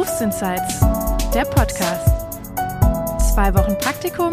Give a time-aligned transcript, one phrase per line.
[0.00, 0.80] Berufsinsights,
[1.34, 2.08] der Podcast.
[3.34, 4.30] Zwei Wochen Praktikum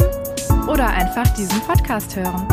[0.66, 2.48] oder einfach diesen Podcast hören.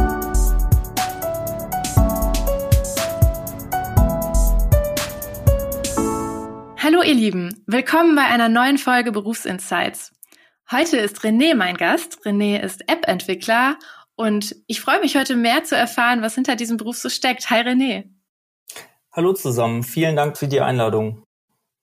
[6.78, 10.11] Hallo ihr Lieben, willkommen bei einer neuen Folge Berufsinsights.
[10.70, 12.20] Heute ist René mein Gast.
[12.25, 13.77] René ist App-Entwickler
[14.18, 17.50] und ich freue mich heute mehr zu erfahren, was hinter diesem Beruf so steckt.
[17.50, 18.09] Hi René.
[19.13, 21.25] Hallo zusammen, vielen Dank für die Einladung.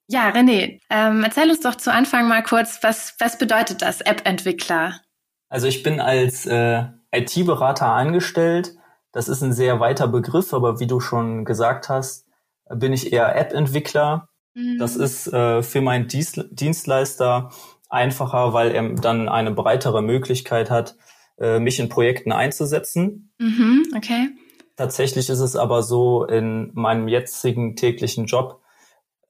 [0.09, 5.01] Ja, René, ähm, erzähl uns doch zu Anfang mal kurz, was, was bedeutet das, App-Entwickler?
[5.49, 8.75] Also ich bin als äh, IT-Berater angestellt.
[9.13, 12.27] Das ist ein sehr weiter Begriff, aber wie du schon gesagt hast,
[12.75, 14.29] bin ich eher App-Entwickler.
[14.55, 14.79] Mhm.
[14.79, 17.51] Das ist äh, für meinen Dienstleister
[17.91, 20.97] einfacher, weil er dann eine breitere Möglichkeit hat,
[21.39, 23.33] äh, mich in Projekten einzusetzen.
[23.39, 24.31] Mhm, okay.
[24.77, 28.62] Tatsächlich ist es aber so, in meinem jetzigen täglichen Job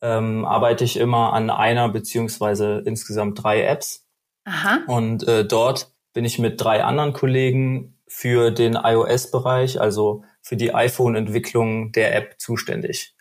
[0.02, 4.06] ähm, arbeite ich immer an einer beziehungsweise insgesamt drei Apps.
[4.44, 4.80] Aha.
[4.86, 10.74] Und äh, dort bin ich mit drei anderen Kollegen für den iOS-Bereich, also für die
[10.74, 13.14] iPhone-Entwicklung der App zuständig.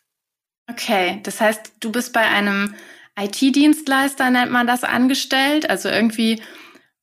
[0.69, 2.75] Okay, das heißt, du bist bei einem
[3.17, 6.41] IT-Dienstleister, nennt man das, angestellt, also irgendwie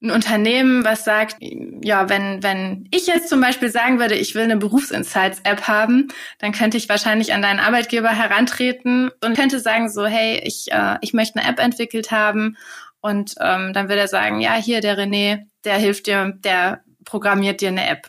[0.00, 1.36] ein Unternehmen, was sagt,
[1.82, 6.52] ja, wenn, wenn ich jetzt zum Beispiel sagen würde, ich will eine Berufsinsights-App haben, dann
[6.52, 11.14] könnte ich wahrscheinlich an deinen Arbeitgeber herantreten und könnte sagen so, hey, ich, äh, ich
[11.14, 12.56] möchte eine App entwickelt haben.
[13.00, 17.60] Und ähm, dann würde er sagen, ja, hier der René, der hilft dir, der programmiert
[17.60, 18.08] dir eine App.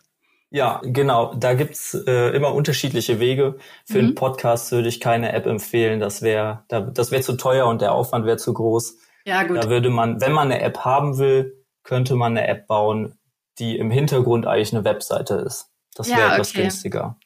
[0.51, 1.33] Ja, genau.
[1.35, 3.57] Da gibt's äh, immer unterschiedliche Wege.
[3.85, 4.05] Für mhm.
[4.05, 5.99] einen Podcast würde ich keine App empfehlen.
[5.99, 8.97] Das wäre das wäre zu teuer und der Aufwand wäre zu groß.
[9.25, 9.57] Ja, gut.
[9.57, 11.58] Da würde man, wenn man eine App haben will,
[11.89, 13.17] könnte man eine App bauen,
[13.57, 15.71] die im Hintergrund eigentlich eine Webseite ist.
[15.95, 16.61] Das ja, wäre etwas okay.
[16.61, 17.17] günstiger.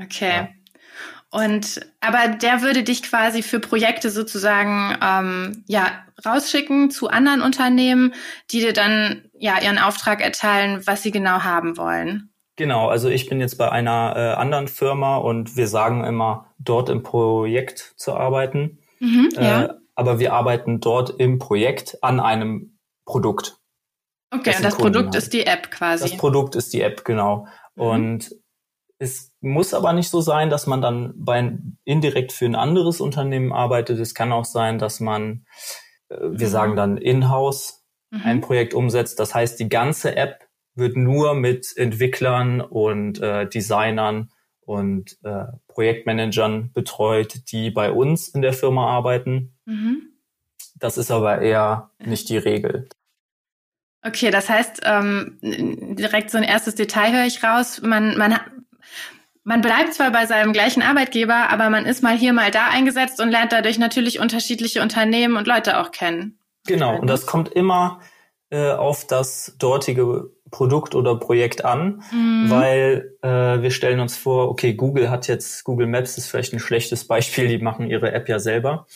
[0.00, 0.30] Okay.
[0.30, 0.48] Ja.
[1.30, 5.90] Und aber der würde dich quasi für Projekte sozusagen ähm, ja
[6.24, 8.14] rausschicken zu anderen Unternehmen,
[8.50, 12.30] die dir dann ja ihren Auftrag erteilen, was sie genau haben wollen.
[12.56, 16.88] Genau, also ich bin jetzt bei einer äh, anderen Firma und wir sagen immer, dort
[16.88, 18.78] im Projekt zu arbeiten.
[19.00, 19.64] Mhm, ja.
[19.64, 23.58] Äh, aber wir arbeiten dort im Projekt an einem Produkt.
[24.30, 26.10] Okay, und das Produkt ist die App quasi.
[26.10, 27.46] Das Produkt ist die App, genau.
[27.76, 27.82] Mhm.
[27.82, 28.30] Und
[28.98, 33.52] es muss aber nicht so sein, dass man dann bei, indirekt für ein anderes Unternehmen
[33.52, 33.98] arbeitet.
[34.00, 35.46] Es kann auch sein, dass man,
[36.08, 36.52] äh, wir mhm.
[36.52, 38.22] sagen dann in-house mhm.
[38.24, 39.18] ein Projekt umsetzt.
[39.20, 44.30] Das heißt, die ganze App wird nur mit Entwicklern und äh, Designern
[44.60, 49.56] und äh, Projektmanagern betreut, die bei uns in der Firma arbeiten.
[49.64, 50.12] Mhm.
[50.76, 52.88] Das ist aber eher nicht die Regel.
[54.04, 57.82] Okay, das heißt, ähm, direkt so ein erstes Detail höre ich raus.
[57.82, 58.38] Man, man,
[59.42, 63.20] man bleibt zwar bei seinem gleichen Arbeitgeber, aber man ist mal hier, mal da eingesetzt
[63.20, 66.38] und lernt dadurch natürlich unterschiedliche Unternehmen und Leute auch kennen.
[66.66, 68.00] Genau, und das kommt immer
[68.50, 72.50] äh, auf das dortige Produkt oder Projekt an, mhm.
[72.50, 76.60] weil äh, wir stellen uns vor, okay, Google hat jetzt, Google Maps ist vielleicht ein
[76.60, 78.86] schlechtes Beispiel, die machen ihre App ja selber.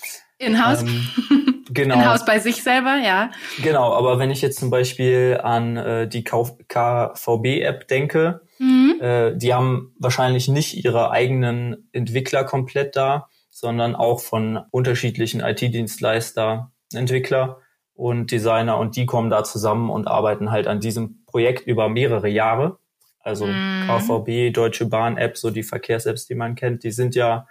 [0.42, 0.82] In-house?
[0.82, 1.94] Ähm, genau.
[1.94, 3.30] In-house bei sich selber, ja.
[3.62, 9.00] Genau, aber wenn ich jetzt zum Beispiel an äh, die KVB-App denke, mhm.
[9.00, 16.72] äh, die haben wahrscheinlich nicht ihre eigenen Entwickler komplett da, sondern auch von unterschiedlichen IT-Dienstleister,
[16.92, 17.58] Entwickler
[17.94, 22.28] und Designer und die kommen da zusammen und arbeiten halt an diesem Projekt über mehrere
[22.28, 22.78] Jahre.
[23.20, 23.86] Also mhm.
[23.86, 27.46] KVB, Deutsche Bahn App, so die Verkehrs-Apps, die man kennt, die sind ja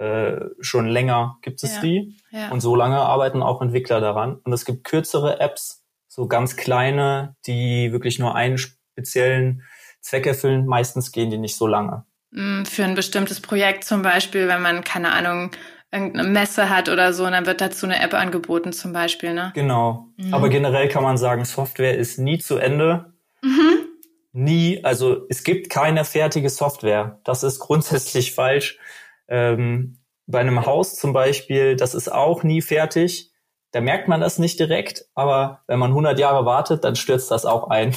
[0.00, 2.16] äh, schon länger gibt es ja, die.
[2.30, 2.48] Ja.
[2.48, 4.36] Und so lange arbeiten auch Entwickler daran.
[4.36, 9.62] Und es gibt kürzere Apps, so ganz kleine, die wirklich nur einen speziellen
[10.00, 10.64] Zweck erfüllen.
[10.64, 12.06] Meistens gehen die nicht so lange.
[12.30, 15.50] Mm, für ein bestimmtes Projekt zum Beispiel, wenn man, keine Ahnung,
[15.92, 19.52] irgendeine Messe hat oder so, und dann wird dazu eine App angeboten zum Beispiel, ne?
[19.54, 20.08] Genau.
[20.16, 20.32] Mhm.
[20.32, 23.12] Aber generell kann man sagen, Software ist nie zu Ende.
[23.42, 23.86] Mhm.
[24.32, 27.20] Nie, also es gibt keine fertige Software.
[27.24, 28.78] Das ist grundsätzlich falsch.
[29.30, 33.30] Ähm, bei einem Haus zum Beispiel, das ist auch nie fertig.
[33.72, 37.46] Da merkt man das nicht direkt, aber wenn man 100 Jahre wartet, dann stürzt das
[37.46, 37.94] auch ein.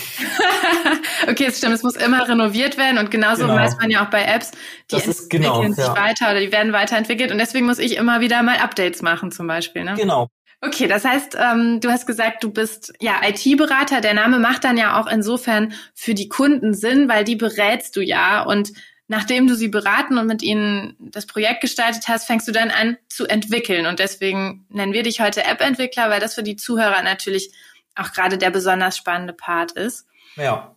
[1.27, 3.55] okay, es stimmt, es muss immer renoviert werden und genauso genau.
[3.55, 5.95] weiß man ja auch bei Apps, die das ist, genau, entwickeln sich ja.
[5.95, 9.47] weiter oder die werden weiterentwickelt und deswegen muss ich immer wieder mal Updates machen zum
[9.47, 9.83] Beispiel.
[9.83, 9.95] Ne?
[9.95, 10.27] Genau.
[10.61, 13.99] Okay, das heißt, ähm, du hast gesagt, du bist ja IT-Berater.
[13.99, 18.01] Der Name macht dann ja auch insofern für die Kunden Sinn, weil die berätst du
[18.01, 18.71] ja und
[19.07, 22.97] nachdem du sie beraten und mit ihnen das Projekt gestaltet hast, fängst du dann an
[23.09, 23.85] zu entwickeln.
[23.85, 27.51] Und deswegen nennen wir dich heute App-Entwickler, weil das für die Zuhörer natürlich
[27.95, 30.07] auch gerade der besonders spannende Part ist.
[30.35, 30.75] Ja.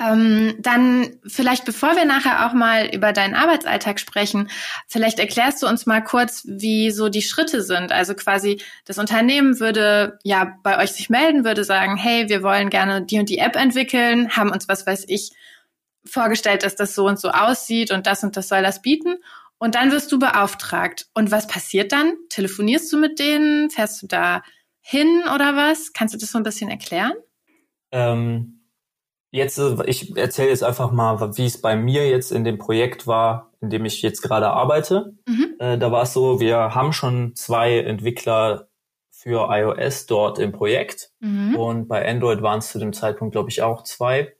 [0.00, 4.48] Ähm, dann vielleicht, bevor wir nachher auch mal über deinen Arbeitsalltag sprechen,
[4.88, 7.92] vielleicht erklärst du uns mal kurz, wie so die Schritte sind.
[7.92, 12.70] Also quasi das Unternehmen würde ja bei euch sich melden, würde sagen, hey, wir wollen
[12.70, 15.30] gerne die und die App entwickeln, haben uns, was weiß ich,
[16.04, 19.16] vorgestellt, dass das so und so aussieht und das und das soll das bieten.
[19.58, 21.06] Und dann wirst du beauftragt.
[21.14, 22.14] Und was passiert dann?
[22.30, 23.70] Telefonierst du mit denen?
[23.70, 24.42] Fährst du da
[24.80, 25.92] hin oder was?
[25.92, 27.14] Kannst du das so ein bisschen erklären?
[27.92, 28.58] Ähm
[29.32, 33.06] Jetzt, äh, ich erzähle jetzt einfach mal, wie es bei mir jetzt in dem Projekt
[33.06, 35.14] war, in dem ich jetzt gerade arbeite.
[35.26, 35.56] Mhm.
[35.58, 38.68] Äh, da war es so, wir haben schon zwei Entwickler
[39.10, 41.56] für iOS dort im Projekt mhm.
[41.56, 44.34] und bei Android waren es zu dem Zeitpunkt, glaube ich, auch zwei.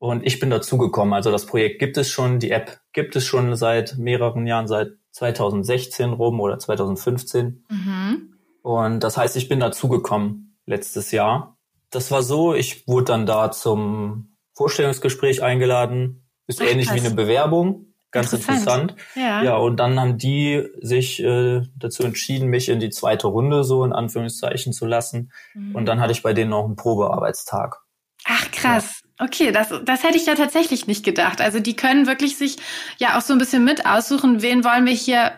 [0.00, 1.14] Und ich bin dazugekommen.
[1.14, 4.88] Also das Projekt gibt es schon, die App gibt es schon seit mehreren Jahren, seit
[5.12, 7.64] 2016 rum oder 2015.
[7.68, 8.34] Mhm.
[8.62, 11.56] Und das heißt, ich bin dazugekommen letztes Jahr
[11.90, 16.28] das war so, ich wurde dann da zum Vorstellungsgespräch eingeladen.
[16.46, 16.96] Ist Ach, ähnlich krass.
[16.96, 17.86] wie eine Bewerbung.
[18.12, 18.92] Ganz interessant.
[18.92, 18.94] interessant.
[19.14, 19.42] Ja.
[19.42, 23.84] ja, und dann haben die sich äh, dazu entschieden, mich in die zweite Runde so
[23.84, 25.30] in Anführungszeichen zu lassen.
[25.54, 25.76] Mhm.
[25.76, 27.80] Und dann hatte ich bei denen noch einen Probearbeitstag.
[28.24, 28.99] Ach krass.
[28.99, 28.99] Ja.
[29.20, 31.40] Okay, das, das hätte ich ja tatsächlich nicht gedacht.
[31.40, 32.56] Also die können wirklich sich
[32.98, 35.32] ja auch so ein bisschen mit aussuchen, wen wollen wir hier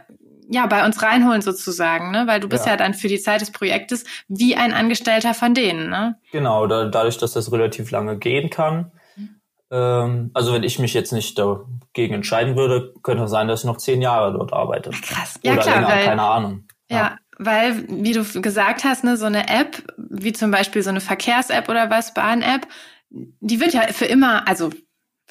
[0.49, 2.27] ja, bei uns reinholen sozusagen, ne?
[2.27, 2.73] Weil du bist ja.
[2.73, 6.19] ja dann für die Zeit des Projektes wie ein Angestellter von denen, ne?
[6.31, 8.93] Genau, da, dadurch, dass das relativ lange gehen kann.
[9.17, 9.41] Mhm.
[9.71, 13.67] Ähm, also wenn ich mich jetzt nicht dagegen entscheiden würde, könnte es sein, dass ich
[13.67, 14.91] noch zehn Jahre dort arbeite.
[14.91, 15.41] Krass.
[15.43, 16.65] Ja, Oder klar, länger, weil, keine Ahnung.
[16.91, 16.97] Ja.
[16.97, 17.17] ja.
[17.39, 21.69] Weil, wie du gesagt hast, ne, so eine App, wie zum Beispiel so eine Verkehrs-App
[21.69, 22.67] oder was, Bahn-App,
[23.13, 24.71] die wird ja für immer, also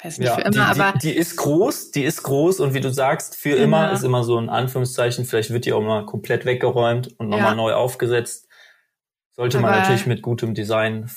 [0.02, 0.92] weiß nicht ja, für immer, die, aber.
[0.98, 3.62] Die, die, ist groß, die ist groß und wie du sagst, für genau.
[3.62, 7.50] immer ist immer so ein Anführungszeichen, vielleicht wird die auch mal komplett weggeräumt und nochmal
[7.50, 7.54] ja.
[7.54, 8.48] neu aufgesetzt.
[9.32, 11.10] Sollte aber man natürlich mit gutem Design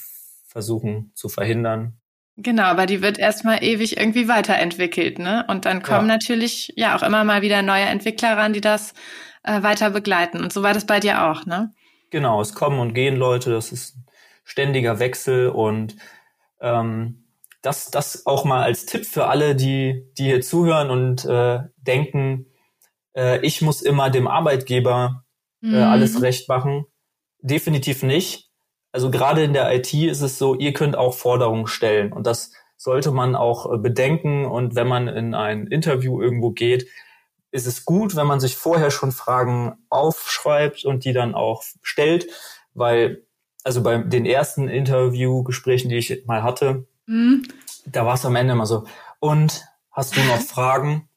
[0.47, 1.97] versuchen zu verhindern.
[2.37, 5.45] Genau, aber die wird erstmal ewig irgendwie weiterentwickelt, ne?
[5.47, 6.15] Und dann kommen ja.
[6.15, 8.93] natürlich ja auch immer mal wieder neue Entwickler ran, die das
[9.43, 10.41] äh, weiter begleiten.
[10.41, 11.71] Und so war das bei dir auch, ne?
[12.09, 13.97] Genau, es kommen und gehen Leute, das ist
[14.43, 15.95] ständiger Wechsel und
[16.61, 17.25] ähm,
[17.61, 22.47] das, das auch mal als Tipp für alle, die, die hier zuhören und äh, denken,
[23.15, 25.25] äh, ich muss immer dem Arbeitgeber
[25.63, 25.75] äh, mhm.
[25.75, 26.85] alles recht machen.
[27.39, 28.49] Definitiv nicht.
[28.91, 32.51] Also gerade in der IT ist es so, ihr könnt auch Forderungen stellen und das
[32.77, 36.87] sollte man auch äh, bedenken und wenn man in ein Interview irgendwo geht,
[37.51, 42.27] ist es gut, wenn man sich vorher schon Fragen aufschreibt und die dann auch stellt,
[42.73, 43.25] weil
[43.65, 47.43] also bei den ersten Interviewgesprächen, die ich mal hatte, Mhm.
[47.85, 48.85] Da war es am Ende immer so.
[49.19, 51.09] Und hast du noch Fragen?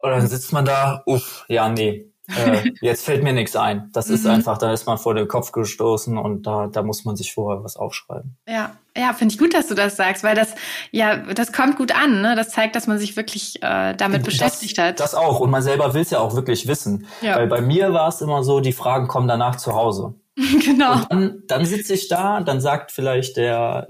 [0.00, 3.90] Oder dann sitzt man da, uff, ja, nee, äh, jetzt fällt mir nichts ein.
[3.92, 4.14] Das mhm.
[4.14, 7.32] ist einfach, da ist man vor den Kopf gestoßen und da, da muss man sich
[7.32, 8.36] vorher was aufschreiben.
[8.48, 10.54] Ja, ja, finde ich gut, dass du das sagst, weil das,
[10.90, 12.34] ja, das kommt gut an, ne?
[12.34, 14.98] Das zeigt, dass man sich wirklich äh, damit das, beschäftigt hat.
[14.98, 15.38] Das auch.
[15.40, 17.06] Und man selber will es ja auch wirklich wissen.
[17.22, 17.36] Ja.
[17.36, 20.14] Weil bei mir war es immer so, die Fragen kommen danach zu Hause.
[20.64, 20.94] genau.
[20.94, 23.88] Und dann, dann sitze ich da, dann sagt vielleicht der,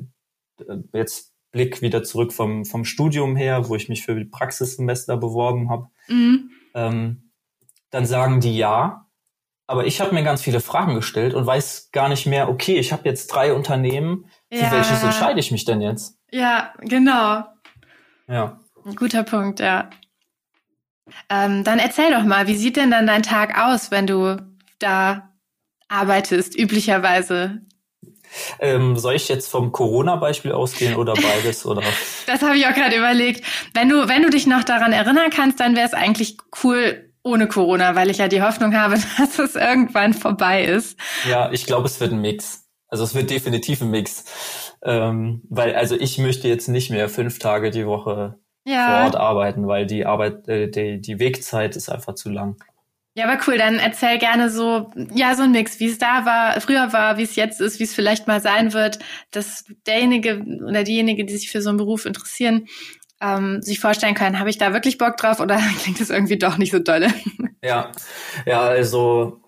[0.59, 5.71] äh, jetzt Blick wieder zurück vom, vom Studium her, wo ich mich für Praxissemester beworben
[5.71, 6.51] habe, mhm.
[6.75, 7.31] ähm,
[7.91, 9.07] dann sagen die ja.
[9.67, 12.93] Aber ich habe mir ganz viele Fragen gestellt und weiß gar nicht mehr, okay, ich
[12.93, 14.73] habe jetzt drei Unternehmen, für ja.
[14.73, 16.19] welches entscheide ich mich denn jetzt?
[16.31, 17.45] Ja, genau.
[18.27, 18.61] Ja.
[18.85, 19.91] Ein guter Punkt, ja.
[21.29, 24.37] Ähm, dann erzähl doch mal, wie sieht denn dann dein Tag aus, wenn du
[24.79, 25.32] da
[25.93, 27.61] arbeitest, üblicherweise?
[28.59, 31.67] Ähm, soll ich jetzt vom Corona-Beispiel ausgehen oder beides?
[31.67, 31.83] oder?
[32.27, 33.45] Das habe ich auch gerade überlegt.
[33.75, 37.47] Wenn du, wenn du dich noch daran erinnern kannst, dann wäre es eigentlich cool ohne
[37.47, 40.99] Corona, weil ich ja die Hoffnung habe, dass es irgendwann vorbei ist.
[41.29, 42.65] Ja, ich glaube, es wird ein Mix.
[42.89, 44.25] Also es wird definitiv ein Mix.
[44.85, 48.87] Ähm, weil, also ich möchte jetzt nicht mehr fünf Tage die Woche ja.
[48.87, 52.57] vor Ort arbeiten, weil die Arbeit, äh, die, die Wegzeit ist einfach zu lang.
[53.15, 56.59] Ja, aber cool, dann erzähl gerne so, ja, so ein Mix, wie es da war,
[56.63, 59.01] früher war, wie es jetzt ist, wie es vielleicht mal sein wird,
[59.31, 62.69] dass derjenige oder diejenige, die sich für so einen Beruf interessieren,
[63.21, 66.57] ähm, sich vorstellen können, habe ich da wirklich Bock drauf oder klingt das irgendwie doch
[66.57, 67.13] nicht so dolle?
[67.63, 67.93] Ja,
[68.47, 69.43] ja, also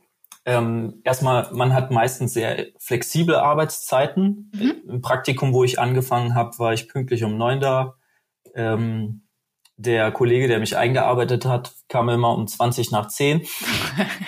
[0.46, 4.52] ähm, erstmal, man hat meistens sehr flexible Arbeitszeiten.
[4.54, 4.74] Mhm.
[4.88, 7.96] Im Praktikum, wo ich angefangen habe, war ich pünktlich um neun da.
[8.54, 9.23] Ähm,
[9.76, 13.42] der Kollege, der mich eingearbeitet hat, kam immer um 20 nach 10.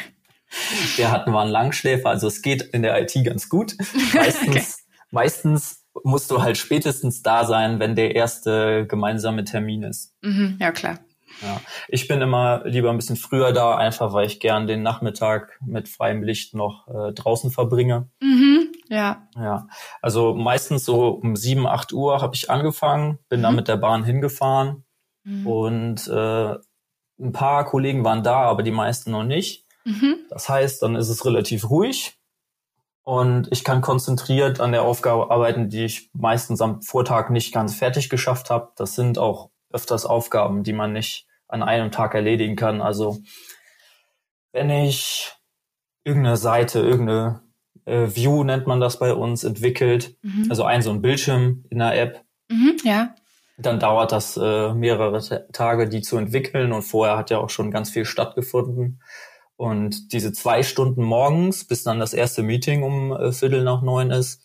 [0.99, 3.77] der hat war ein Langschläfer, also es geht in der IT ganz gut.
[4.15, 4.65] Meistens, okay.
[5.11, 10.15] meistens musst du halt spätestens da sein, wenn der erste gemeinsame Termin ist.
[10.23, 10.99] Mhm, ja, klar.
[11.43, 11.61] Ja.
[11.89, 15.89] Ich bin immer lieber ein bisschen früher da, einfach weil ich gern den Nachmittag mit
[15.89, 18.09] freiem Licht noch äh, draußen verbringe.
[18.21, 18.73] Mhm.
[18.89, 19.29] Ja.
[19.37, 19.67] Ja.
[20.01, 23.45] Also meistens so um sieben, acht Uhr habe ich angefangen, bin mhm.
[23.45, 24.86] dann mit der Bahn hingefahren
[25.27, 25.47] mhm.
[25.47, 26.55] und äh,
[27.19, 29.67] ein paar Kollegen waren da, aber die meisten noch nicht.
[29.85, 30.17] Mhm.
[30.31, 32.19] Das heißt, dann ist es relativ ruhig
[33.03, 37.75] und ich kann konzentriert an der Aufgabe arbeiten, die ich meistens am Vortag nicht ganz
[37.75, 38.73] fertig geschafft habe.
[38.77, 42.81] Das sind auch öfters Aufgaben, die man nicht an einem Tag erledigen kann.
[42.81, 43.19] Also
[44.53, 45.33] wenn ich
[46.05, 47.43] irgendeine Seite, irgendeine
[47.85, 50.47] äh, View nennt man das bei uns, entwickelt, mhm.
[50.49, 53.15] also ein so ein Bildschirm in der App, mhm, ja.
[53.59, 55.21] Dann dauert das äh, mehrere
[55.53, 59.01] Tage, die zu entwickeln und vorher hat ja auch schon ganz viel stattgefunden.
[59.57, 64.11] Und diese zwei Stunden morgens, bis dann das erste Meeting um äh, Viertel nach neun
[64.11, 64.43] ist,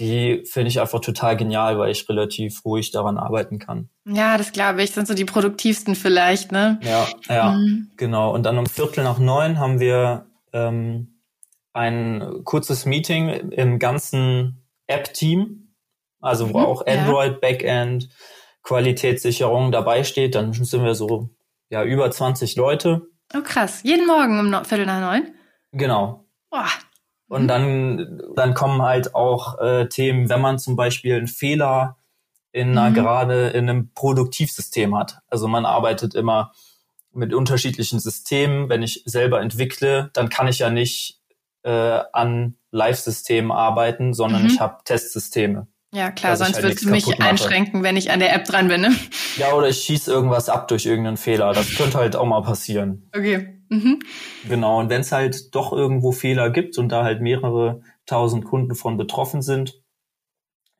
[0.00, 3.88] die finde ich einfach total genial, weil ich relativ ruhig daran arbeiten kann.
[4.04, 6.78] Ja, das glaube ich, sind so die produktivsten vielleicht, ne?
[6.82, 7.90] Ja, ja, mhm.
[7.96, 8.32] genau.
[8.32, 11.20] Und dann um Viertel nach neun haben wir ähm,
[11.72, 15.74] ein kurzes Meeting im ganzen App-Team,
[16.20, 17.38] also wo mhm, auch Android, ja.
[17.40, 18.08] Backend,
[18.68, 20.34] Qualitätssicherung dabei steht.
[20.34, 21.30] Dann sind wir so
[21.70, 23.06] ja über 20 Leute.
[23.34, 25.34] Oh krass, jeden Morgen um Viertel nach neun?
[25.72, 26.26] Genau.
[26.50, 26.68] Boah.
[27.28, 31.98] Und dann, dann kommen halt auch äh, Themen, wenn man zum Beispiel einen Fehler
[32.52, 32.94] in einer, mhm.
[32.94, 35.18] gerade in einem Produktivsystem hat.
[35.28, 36.52] Also man arbeitet immer
[37.12, 38.68] mit unterschiedlichen Systemen.
[38.68, 41.20] Wenn ich selber entwickle, dann kann ich ja nicht
[41.62, 44.48] äh, an Live-Systemen arbeiten, sondern mhm.
[44.48, 45.68] ich habe Testsysteme.
[45.92, 48.82] Ja, klar, sonst halt würde es mich einschränken, wenn ich an der App dran bin.
[48.82, 48.94] Ne?
[49.36, 51.52] Ja, oder ich schieße irgendwas ab durch irgendeinen Fehler.
[51.54, 53.10] Das könnte halt auch mal passieren.
[53.16, 53.58] Okay.
[53.70, 54.00] Mhm.
[54.48, 58.74] Genau, und wenn es halt doch irgendwo Fehler gibt und da halt mehrere tausend Kunden
[58.74, 59.82] von betroffen sind,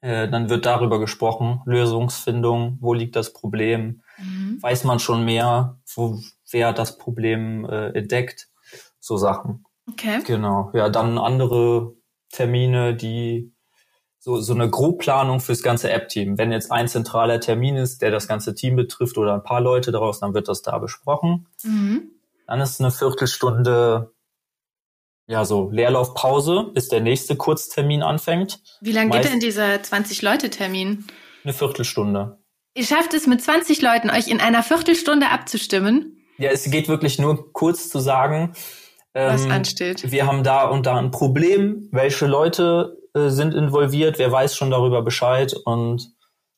[0.01, 4.63] äh, dann wird darüber gesprochen, Lösungsfindung, wo liegt das Problem, mhm.
[4.63, 6.19] weiß man schon mehr, wo,
[6.51, 8.49] wer das Problem äh, entdeckt,
[9.01, 9.65] so Sachen.
[9.91, 10.21] Okay.
[10.25, 11.95] Genau, ja, dann andere
[12.31, 13.53] Termine, die
[14.29, 16.37] so, so eine Grobplanung fürs ganze App-Team.
[16.37, 19.91] Wenn jetzt ein zentraler Termin ist, der das ganze Team betrifft oder ein paar Leute
[19.91, 21.47] daraus, dann wird das da besprochen.
[21.63, 22.11] Mhm.
[22.47, 24.13] Dann ist eine Viertelstunde
[25.29, 28.61] ja, so Leerlaufpause, bis der nächste Kurztermin anfängt.
[28.83, 31.07] Wie lange geht denn dieser 20-Leute-Termin?
[31.45, 32.39] Eine Viertelstunde.
[32.75, 36.19] Ihr schafft es mit 20 Leuten, euch in einer Viertelstunde abzustimmen?
[36.37, 38.53] Ja, es geht wirklich nur kurz zu sagen,
[39.15, 40.13] was ähm, ansteht.
[40.13, 44.71] Wir haben da und da ein Problem, welche Leute äh, sind involviert, wer weiß schon
[44.71, 46.13] darüber Bescheid und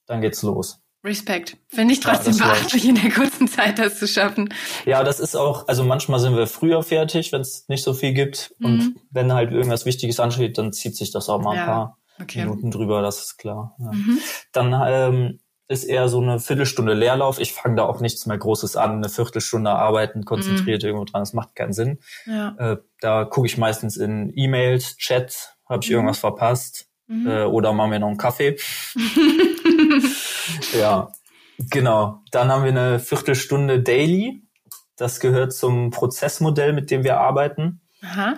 [0.06, 0.80] dann geht's los.
[1.02, 1.56] Respekt.
[1.68, 4.52] Finde ich trotzdem ja, beachtlich, in der kurzen Zeit das zu schaffen.
[4.84, 8.12] Ja, das ist auch, also manchmal sind wir früher fertig, wenn es nicht so viel
[8.12, 8.54] gibt.
[8.58, 8.66] Mhm.
[8.66, 11.62] Und wenn halt irgendwas Wichtiges ansteht, dann zieht sich das auch mal ja.
[11.62, 12.40] ein paar okay.
[12.40, 13.74] Minuten drüber, das ist klar.
[13.78, 13.92] Ja.
[13.92, 14.18] Mhm.
[14.52, 15.38] Dann ähm,
[15.68, 17.38] ist eher so eine Viertelstunde Leerlauf.
[17.38, 20.88] Ich fange da auch nichts mehr Großes an, eine Viertelstunde arbeiten, konzentriert mhm.
[20.88, 21.22] irgendwo dran.
[21.22, 22.00] Das macht keinen Sinn.
[22.26, 22.54] Ja.
[22.58, 25.96] Äh, da gucke ich meistens in E-Mails, Chat, habe ich mhm.
[25.96, 27.26] irgendwas verpasst mhm.
[27.26, 28.58] äh, oder machen wir noch einen Kaffee.
[30.78, 31.10] ja,
[31.58, 32.22] genau.
[32.30, 34.42] Dann haben wir eine Viertelstunde Daily.
[34.96, 37.80] Das gehört zum Prozessmodell, mit dem wir arbeiten.
[38.02, 38.34] Aha.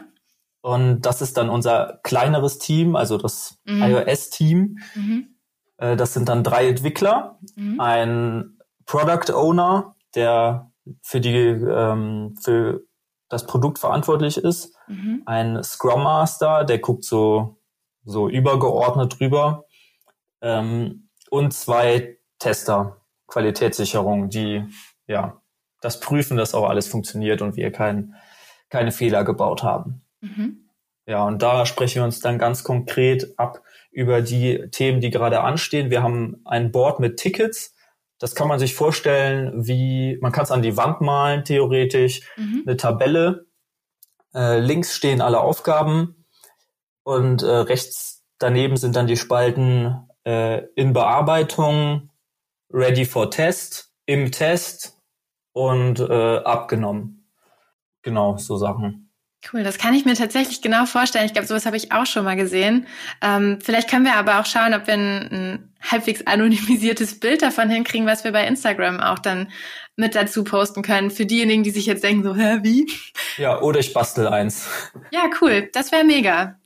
[0.61, 3.83] Und das ist dann unser kleineres Team, also das mhm.
[3.83, 4.79] iOS-Team.
[4.95, 5.35] Mhm.
[5.79, 7.81] Äh, das sind dann drei Entwickler, mhm.
[7.81, 10.71] ein Product Owner, der
[11.03, 12.83] für die ähm, für
[13.29, 15.23] das Produkt verantwortlich ist, mhm.
[15.27, 17.57] ein Scrum Master, der guckt so
[18.05, 19.67] so übergeordnet drüber
[20.41, 24.65] ähm, und zwei Tester, Qualitätssicherung, die
[25.07, 25.41] ja
[25.81, 28.15] das prüfen, dass auch alles funktioniert und wir kein,
[28.69, 30.03] keine Fehler gebaut haben.
[30.21, 30.69] Mhm.
[31.07, 35.41] Ja, und da sprechen wir uns dann ganz konkret ab über die Themen, die gerade
[35.41, 35.91] anstehen.
[35.91, 37.75] Wir haben ein Board mit Tickets.
[38.19, 42.63] Das kann man sich vorstellen, wie man kann es an die Wand malen, theoretisch, mhm.
[42.65, 43.47] eine Tabelle.
[44.35, 46.27] Äh, links stehen alle Aufgaben
[47.05, 52.11] und äh, rechts daneben sind dann die Spalten äh, in Bearbeitung,
[52.73, 54.99] ready for test, im Test
[55.53, 57.31] und äh, abgenommen.
[58.03, 59.02] Genau, so Sachen.
[59.51, 61.27] Cool, das kann ich mir tatsächlich genau vorstellen.
[61.27, 62.87] Ich glaube, sowas habe ich auch schon mal gesehen.
[63.21, 67.69] Ähm, vielleicht können wir aber auch schauen, ob wir ein, ein halbwegs anonymisiertes Bild davon
[67.69, 69.51] hinkriegen, was wir bei Instagram auch dann
[69.97, 71.11] mit dazu posten können.
[71.11, 72.91] Für diejenigen, die sich jetzt denken, so, hä, wie?
[73.37, 74.69] Ja, oder ich bastel eins.
[75.11, 75.69] Ja, cool.
[75.73, 76.59] Das wäre mega.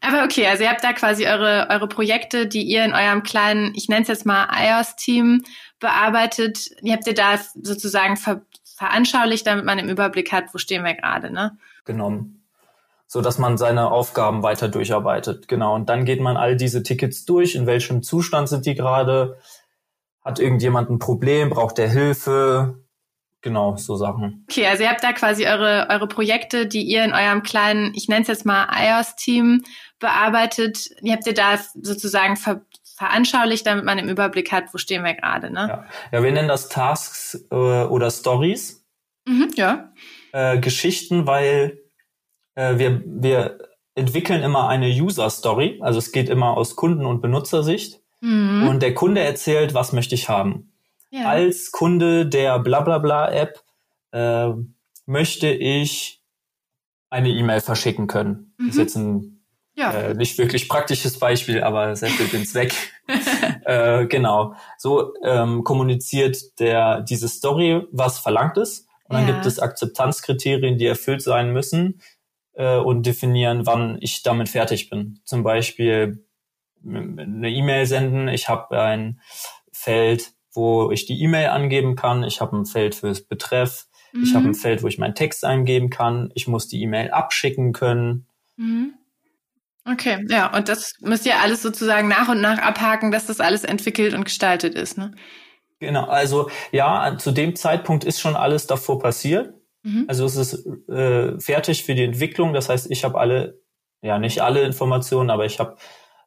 [0.00, 3.72] Aber okay, also ihr habt da quasi eure, eure Projekte, die ihr in eurem kleinen,
[3.76, 5.44] ich nenne es jetzt mal iOS-Team
[5.78, 6.70] bearbeitet.
[6.82, 8.42] Ihr habt ihr da sozusagen ver
[8.76, 11.56] veranschaulicht, damit man im Überblick hat, wo stehen wir gerade, ne?
[11.84, 12.44] Genommen,
[13.06, 15.48] so dass man seine Aufgaben weiter durcharbeitet.
[15.48, 15.74] Genau.
[15.74, 17.54] Und dann geht man all diese Tickets durch.
[17.54, 19.38] In welchem Zustand sind die gerade?
[20.24, 21.50] Hat irgendjemand ein Problem?
[21.50, 22.82] Braucht der Hilfe?
[23.42, 24.46] Genau, so Sachen.
[24.48, 28.08] Okay, also ihr habt da quasi eure, eure Projekte, die ihr in eurem kleinen, ich
[28.08, 29.64] nenne es jetzt mal iOS-Team
[29.98, 30.90] bearbeitet.
[31.02, 32.62] Ihr habt ihr da sozusagen ver
[32.94, 35.66] veranschaulicht, damit man im Überblick hat, wo stehen wir gerade, ne?
[35.68, 35.84] Ja.
[36.12, 38.84] ja, wir nennen das Tasks äh, oder Stories.
[39.26, 39.92] Mhm, ja.
[40.32, 41.78] Äh, Geschichten, weil
[42.54, 43.58] äh, wir, wir
[43.94, 45.78] entwickeln immer eine User-Story.
[45.82, 48.00] Also es geht immer aus Kunden- und Benutzersicht.
[48.20, 48.66] Mhm.
[48.68, 50.72] Und der Kunde erzählt, was möchte ich haben.
[51.10, 51.28] Ja.
[51.28, 53.62] Als Kunde der Blablabla-App
[54.12, 54.50] äh,
[55.06, 56.22] möchte ich
[57.10, 58.54] eine E-Mail verschicken können.
[58.56, 58.66] Mhm.
[58.66, 59.42] Das ist jetzt ein
[59.74, 59.92] ja.
[59.92, 62.74] Äh, nicht wirklich praktisches Beispiel, aber sehr viel den Zweck.
[63.64, 64.54] äh, genau.
[64.76, 68.86] So ähm, kommuniziert der diese Story, was verlangt ist.
[69.12, 69.34] Und dann ja.
[69.34, 72.00] gibt es Akzeptanzkriterien, die erfüllt sein müssen
[72.54, 75.20] äh, und definieren, wann ich damit fertig bin.
[75.24, 76.24] Zum Beispiel
[76.82, 78.28] eine E-Mail senden.
[78.28, 79.20] Ich habe ein
[79.70, 82.24] Feld, wo ich die E-Mail angeben kann.
[82.24, 83.86] Ich habe ein Feld fürs Betreff.
[84.12, 84.22] Mhm.
[84.22, 86.30] Ich habe ein Feld, wo ich meinen Text eingeben kann.
[86.34, 88.26] Ich muss die E-Mail abschicken können.
[88.56, 88.94] Mhm.
[89.84, 93.64] Okay, ja, und das müsst ihr alles sozusagen nach und nach abhaken, dass das alles
[93.64, 95.12] entwickelt und gestaltet ist, ne?
[95.82, 99.54] Genau, also ja, zu dem Zeitpunkt ist schon alles davor passiert.
[99.82, 100.04] Mhm.
[100.08, 102.54] Also es ist äh, fertig für die Entwicklung.
[102.54, 103.60] Das heißt, ich habe alle,
[104.00, 105.76] ja nicht alle Informationen, aber ich habe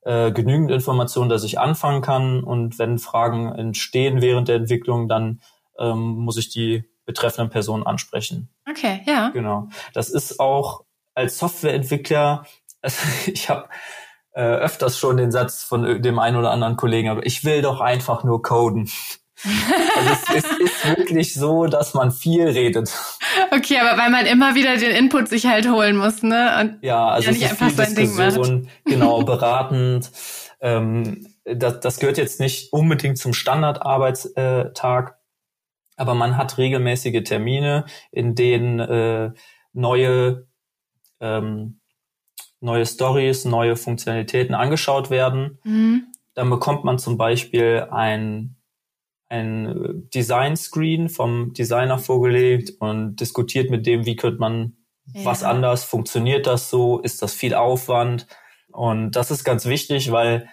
[0.03, 2.43] äh, genügend Informationen, dass ich anfangen kann.
[2.43, 5.41] Und wenn Fragen entstehen während der Entwicklung, dann
[5.79, 8.49] ähm, muss ich die betreffenden Personen ansprechen.
[8.69, 9.29] Okay, ja.
[9.29, 9.69] Genau.
[9.93, 10.83] Das ist auch
[11.13, 12.45] als Softwareentwickler
[12.85, 13.67] also ich habe
[14.31, 17.81] äh, öfters schon den Satz von dem einen oder anderen Kollegen, aber ich will doch
[17.81, 18.89] einfach nur coden.
[19.43, 22.93] Also es, es, ist wirklich so, dass man viel redet.
[23.51, 26.57] Okay, aber weil man immer wieder den Input sich halt holen muss, ne?
[26.59, 30.11] Und ja, also ja, es ist viel Diskussion, genau, beratend.
[30.61, 35.17] Ähm, das, das gehört jetzt nicht unbedingt zum Standardarbeitstag,
[35.97, 39.31] aber man hat regelmäßige Termine, in denen äh,
[39.73, 40.47] neue
[41.19, 41.79] ähm,
[42.59, 45.59] neue Stories, neue Funktionalitäten angeschaut werden.
[45.63, 46.07] Mhm.
[46.33, 48.57] Dann bekommt man zum Beispiel ein,
[49.29, 54.77] ein Design-Screen vom Designer vorgelegt und diskutiert mit dem, wie könnte man
[55.13, 55.25] ja.
[55.25, 58.27] was anders, funktioniert das so, ist das viel Aufwand?
[58.71, 60.47] Und das ist ganz wichtig, weil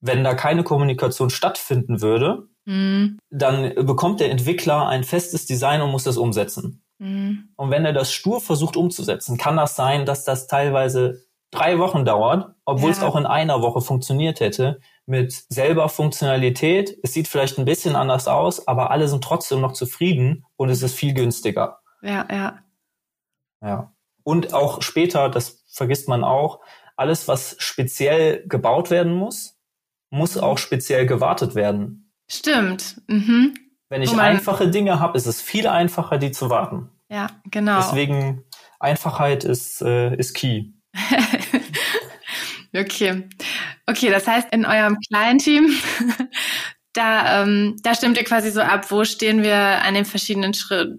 [0.00, 3.18] wenn da keine Kommunikation stattfinden würde, mhm.
[3.30, 6.82] dann bekommt der Entwickler ein festes Design und muss das umsetzen.
[6.98, 7.50] Mhm.
[7.56, 12.04] Und wenn er das stur versucht umzusetzen, kann das sein, dass das teilweise drei Wochen
[12.04, 12.96] dauert, obwohl ja.
[12.96, 16.96] es auch in einer Woche funktioniert hätte, mit selber Funktionalität.
[17.02, 20.82] Es sieht vielleicht ein bisschen anders aus, aber alle sind trotzdem noch zufrieden und es
[20.82, 21.80] ist viel günstiger.
[22.02, 22.58] Ja, ja.
[23.62, 23.92] Ja.
[24.22, 26.60] Und auch später, das vergisst man auch,
[26.96, 29.58] alles, was speziell gebaut werden muss,
[30.10, 32.12] muss auch speziell gewartet werden.
[32.28, 33.00] Stimmt.
[33.08, 33.54] Mhm.
[33.88, 36.90] Wenn ich einfache Dinge habe, ist es viel einfacher, die zu warten.
[37.08, 37.78] Ja, genau.
[37.78, 38.44] Deswegen
[38.78, 40.72] Einfachheit ist, äh, ist key.
[42.74, 43.28] okay.
[43.86, 45.74] Okay, das heißt, in eurem kleinen Team,
[46.92, 50.98] da, ähm, da stimmt ihr quasi so ab, wo stehen wir an den verschiedenen Schritt,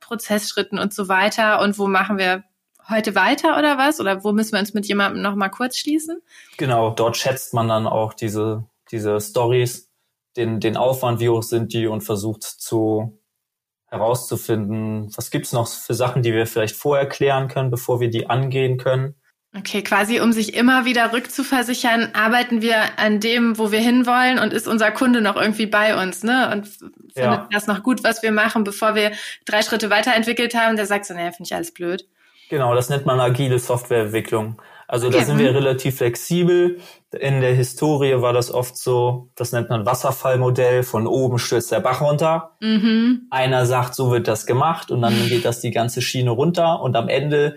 [0.00, 2.44] Prozessschritten und so weiter und wo machen wir
[2.88, 4.00] heute weiter oder was?
[4.00, 6.20] Oder wo müssen wir uns mit jemandem nochmal kurz schließen?
[6.56, 9.90] Genau, dort schätzt man dann auch diese, diese Stories,
[10.36, 13.20] den, den Aufwand, wie hoch sind die und versucht zu
[13.86, 18.28] herauszufinden, was gibt's noch für Sachen, die wir vielleicht vorher klären können, bevor wir die
[18.28, 19.14] angehen können.
[19.56, 24.52] Okay, quasi um sich immer wieder rückzuversichern, arbeiten wir an dem, wo wir hinwollen und
[24.52, 26.50] ist unser Kunde noch irgendwie bei uns, ne?
[26.52, 27.48] Und findet ja.
[27.50, 29.12] das noch gut, was wir machen, bevor wir
[29.46, 30.76] drei Schritte weiterentwickelt haben.
[30.76, 32.06] Der sagt so, naja, finde ich alles blöd.
[32.50, 34.60] Genau, das nennt man agile Softwareentwicklung.
[34.86, 35.56] Also da sind wir mhm.
[35.56, 36.80] relativ flexibel.
[37.12, 41.80] In der Historie war das oft so, das nennt man Wasserfallmodell, von oben stürzt der
[41.80, 42.56] Bach runter.
[42.60, 43.26] Mhm.
[43.30, 46.96] Einer sagt, so wird das gemacht und dann geht das die ganze Schiene runter und
[46.96, 47.56] am Ende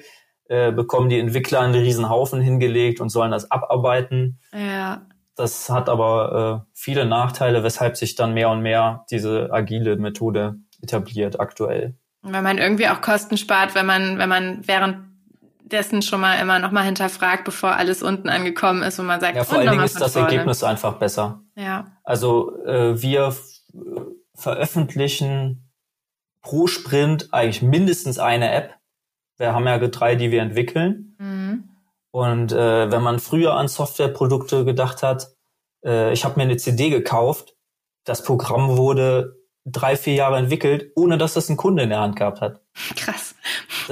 [0.52, 4.38] äh, bekommen die Entwickler einen riesen Haufen hingelegt und sollen das abarbeiten.
[4.52, 5.04] Ja.
[5.38, 10.58] Das hat aber äh, viele Nachteile, weshalb sich dann mehr und mehr diese agile Methode
[10.82, 11.96] etabliert aktuell.
[12.22, 16.72] Weil man irgendwie auch Kosten spart, wenn man, wenn man währenddessen schon mal immer noch
[16.72, 20.02] mal hinterfragt, bevor alles unten angekommen ist und man sagt, ja, vor allen Dingen ist
[20.02, 20.34] das vorne.
[20.34, 21.44] Ergebnis einfach besser.
[21.56, 21.86] Ja.
[22.04, 23.34] Also äh, wir
[24.36, 25.72] veröffentlichen
[26.42, 28.81] pro Sprint eigentlich mindestens eine App
[29.42, 31.16] wir haben ja drei, die wir entwickeln.
[31.20, 31.70] Mhm.
[32.12, 35.36] Und äh, wenn man früher an Softwareprodukte gedacht hat,
[35.86, 37.56] äh, ich habe mir eine CD gekauft,
[38.06, 42.16] das Programm wurde drei, vier Jahre entwickelt, ohne dass das ein Kunde in der Hand
[42.16, 42.62] gehabt hat.
[42.96, 43.36] Krass.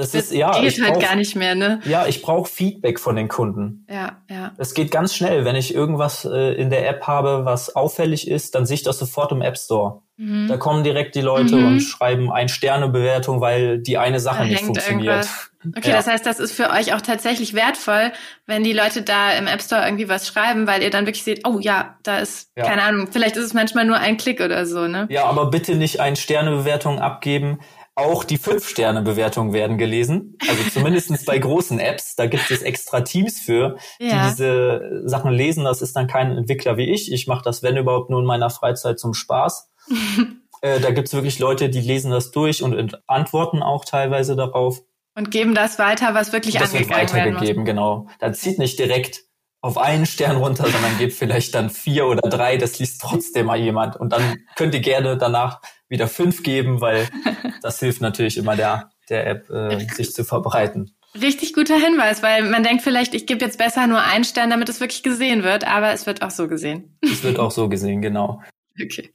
[0.00, 1.80] Das, das ist ja, geht ich halt brauch, gar nicht mehr, ne?
[1.84, 3.86] Ja, ich brauche Feedback von den Kunden.
[3.88, 4.52] Ja, ja.
[4.56, 8.54] Es geht ganz schnell, wenn ich irgendwas äh, in der App habe, was auffällig ist,
[8.54, 10.02] dann sehe ich das sofort im App Store.
[10.16, 10.48] Mhm.
[10.48, 11.66] Da kommen direkt die Leute mhm.
[11.66, 15.06] und schreiben ein Sterne Bewertung, weil die eine Sache da nicht funktioniert.
[15.06, 15.50] Irgendwas.
[15.76, 15.96] Okay, ja.
[15.96, 18.12] das heißt, das ist für euch auch tatsächlich wertvoll,
[18.46, 21.46] wenn die Leute da im App Store irgendwie was schreiben, weil ihr dann wirklich seht,
[21.46, 22.64] oh ja, da ist, ja.
[22.64, 25.06] keine Ahnung, vielleicht ist es manchmal nur ein Klick oder so, ne?
[25.10, 27.60] Ja, aber bitte nicht ein Sternebewertung abgeben.
[28.00, 30.38] Auch die Fünf-Sterne-Bewertungen werden gelesen.
[30.48, 32.16] Also zumindestens bei großen Apps.
[32.16, 34.28] Da gibt es extra Teams für, die ja.
[34.28, 35.64] diese Sachen lesen.
[35.64, 37.12] Das ist dann kein Entwickler wie ich.
[37.12, 39.70] Ich mache das, wenn überhaupt, nur in meiner Freizeit zum Spaß.
[40.62, 44.80] äh, da gibt es wirklich Leute, die lesen das durch und antworten auch teilweise darauf.
[45.14, 48.06] Und geben das weiter, was wirklich das angegangen wird weitergegeben, genau.
[48.20, 49.24] Dann zieht nicht direkt
[49.60, 53.58] auf einen Stern runter, sondern gebt vielleicht dann vier oder drei, das liest trotzdem mal
[53.58, 53.96] jemand.
[53.96, 55.60] Und dann könnt ihr gerne danach
[55.90, 57.06] wieder fünf geben, weil
[57.62, 60.96] das hilft natürlich immer der, der App, äh, sich zu verbreiten.
[61.20, 64.68] Richtig guter Hinweis, weil man denkt vielleicht, ich gebe jetzt besser nur einen Stern, damit
[64.68, 66.96] es wirklich gesehen wird, aber es wird auch so gesehen.
[67.02, 68.40] Es wird auch so gesehen, genau.
[68.82, 69.12] Okay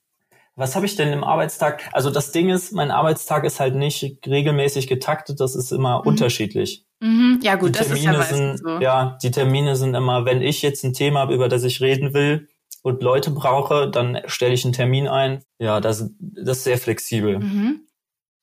[0.55, 1.83] was habe ich denn im Arbeitstag?
[1.91, 6.07] Also das Ding ist, mein Arbeitstag ist halt nicht regelmäßig getaktet, das ist immer mhm.
[6.07, 6.85] unterschiedlich.
[7.01, 7.39] Mhm.
[7.43, 8.79] Ja gut, das ist ja sind, so.
[8.79, 12.13] Ja, die Termine sind immer, wenn ich jetzt ein Thema habe, über das ich reden
[12.13, 12.47] will
[12.85, 15.43] und Leute brauche, dann stelle ich einen Termin ein.
[15.57, 17.39] Ja, das, das ist sehr flexibel.
[17.39, 17.87] Mhm.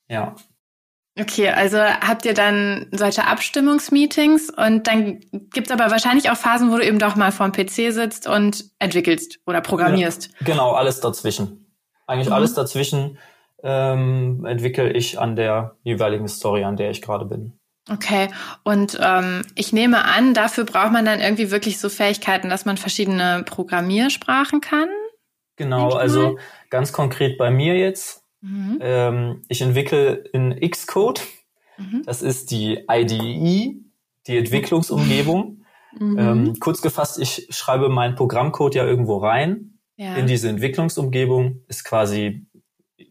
[0.09, 0.35] Ja.
[1.17, 6.77] Okay, also habt ihr dann solche Abstimmungsmeetings und dann gibt's aber wahrscheinlich auch Phasen, wo
[6.77, 10.31] du eben doch mal vorm PC sitzt und entwickelst oder programmierst.
[10.41, 11.73] Ja, genau, alles dazwischen.
[12.09, 12.35] Eigentlich mhm.
[12.35, 13.19] alles dazwischen
[13.63, 17.61] ähm, entwickle ich an der jeweiligen Story, an der ich gerade bin.
[17.91, 18.29] Okay,
[18.63, 22.77] und ähm, ich nehme an, dafür braucht man dann irgendwie wirklich so Fähigkeiten, dass man
[22.77, 24.89] verschiedene Programmiersprachen kann?
[25.57, 26.39] Genau, also
[26.71, 28.23] ganz konkret bei mir jetzt.
[28.41, 28.79] Mhm.
[28.81, 31.23] Ähm, ich entwickle in Xcode.
[31.77, 32.03] Mhm.
[32.07, 33.81] Das ist die IDE,
[34.27, 35.65] die Entwicklungsumgebung.
[35.99, 36.19] Mhm.
[36.19, 40.17] Ähm, kurz gefasst, ich schreibe meinen Programmcode ja irgendwo rein ja.
[40.17, 42.47] in diese Entwicklungsumgebung ist quasi,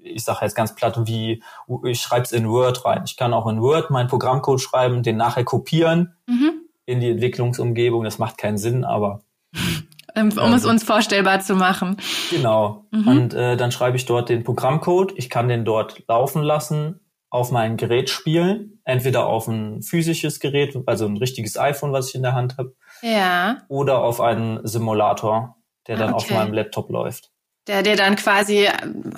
[0.03, 1.43] ich sage jetzt ganz platt, wie
[1.83, 3.03] ich schreibe es in Word rein.
[3.05, 6.61] Ich kann auch in Word meinen Programmcode schreiben, den nachher kopieren mhm.
[6.85, 8.03] in die Entwicklungsumgebung.
[8.03, 9.21] Das macht keinen Sinn, aber
[10.15, 11.97] um es uns vorstellbar zu machen.
[12.29, 12.85] Genau.
[12.91, 13.07] Mhm.
[13.07, 15.13] Und äh, dann schreibe ich dort den Programmcode.
[15.15, 20.77] Ich kann den dort laufen lassen, auf mein Gerät spielen, entweder auf ein physisches Gerät,
[20.85, 23.59] also ein richtiges iPhone, was ich in der Hand habe, ja.
[23.69, 25.55] oder auf einen Simulator
[25.87, 26.23] der dann okay.
[26.23, 27.31] auf meinem Laptop läuft.
[27.71, 28.67] Der dir dann quasi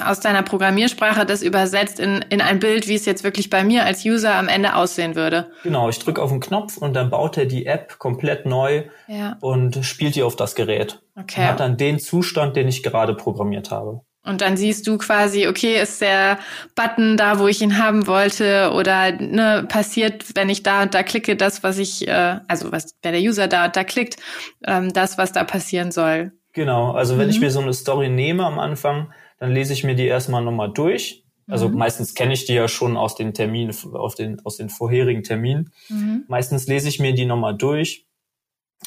[0.06, 3.84] aus deiner Programmiersprache das übersetzt in, in ein Bild, wie es jetzt wirklich bei mir
[3.84, 5.50] als User am Ende aussehen würde.
[5.64, 9.38] Genau, ich drücke auf den Knopf und dann baut er die App komplett neu ja.
[9.42, 11.02] und spielt die auf das Gerät.
[11.16, 11.42] Okay.
[11.42, 14.02] Und hat dann den Zustand, den ich gerade programmiert habe.
[14.24, 16.38] Und dann siehst du quasi, okay, ist der
[16.76, 21.02] Button da, wo ich ihn haben wollte, oder ne, passiert, wenn ich da und da
[21.02, 24.18] klicke, das, was ich, äh, also was, wenn der User da und da klickt,
[24.64, 26.34] ähm, das, was da passieren soll.
[26.54, 27.32] Genau, also wenn mhm.
[27.32, 30.72] ich mir so eine Story nehme am Anfang, dann lese ich mir die erstmal nochmal
[30.72, 31.26] durch.
[31.48, 31.78] Also mhm.
[31.78, 35.74] meistens kenne ich die ja schon aus den Terminen, aus den, aus den vorherigen Terminen.
[35.90, 36.26] Mhm.
[36.28, 38.08] Meistens lese ich mir die nochmal durch,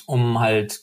[0.07, 0.81] um halt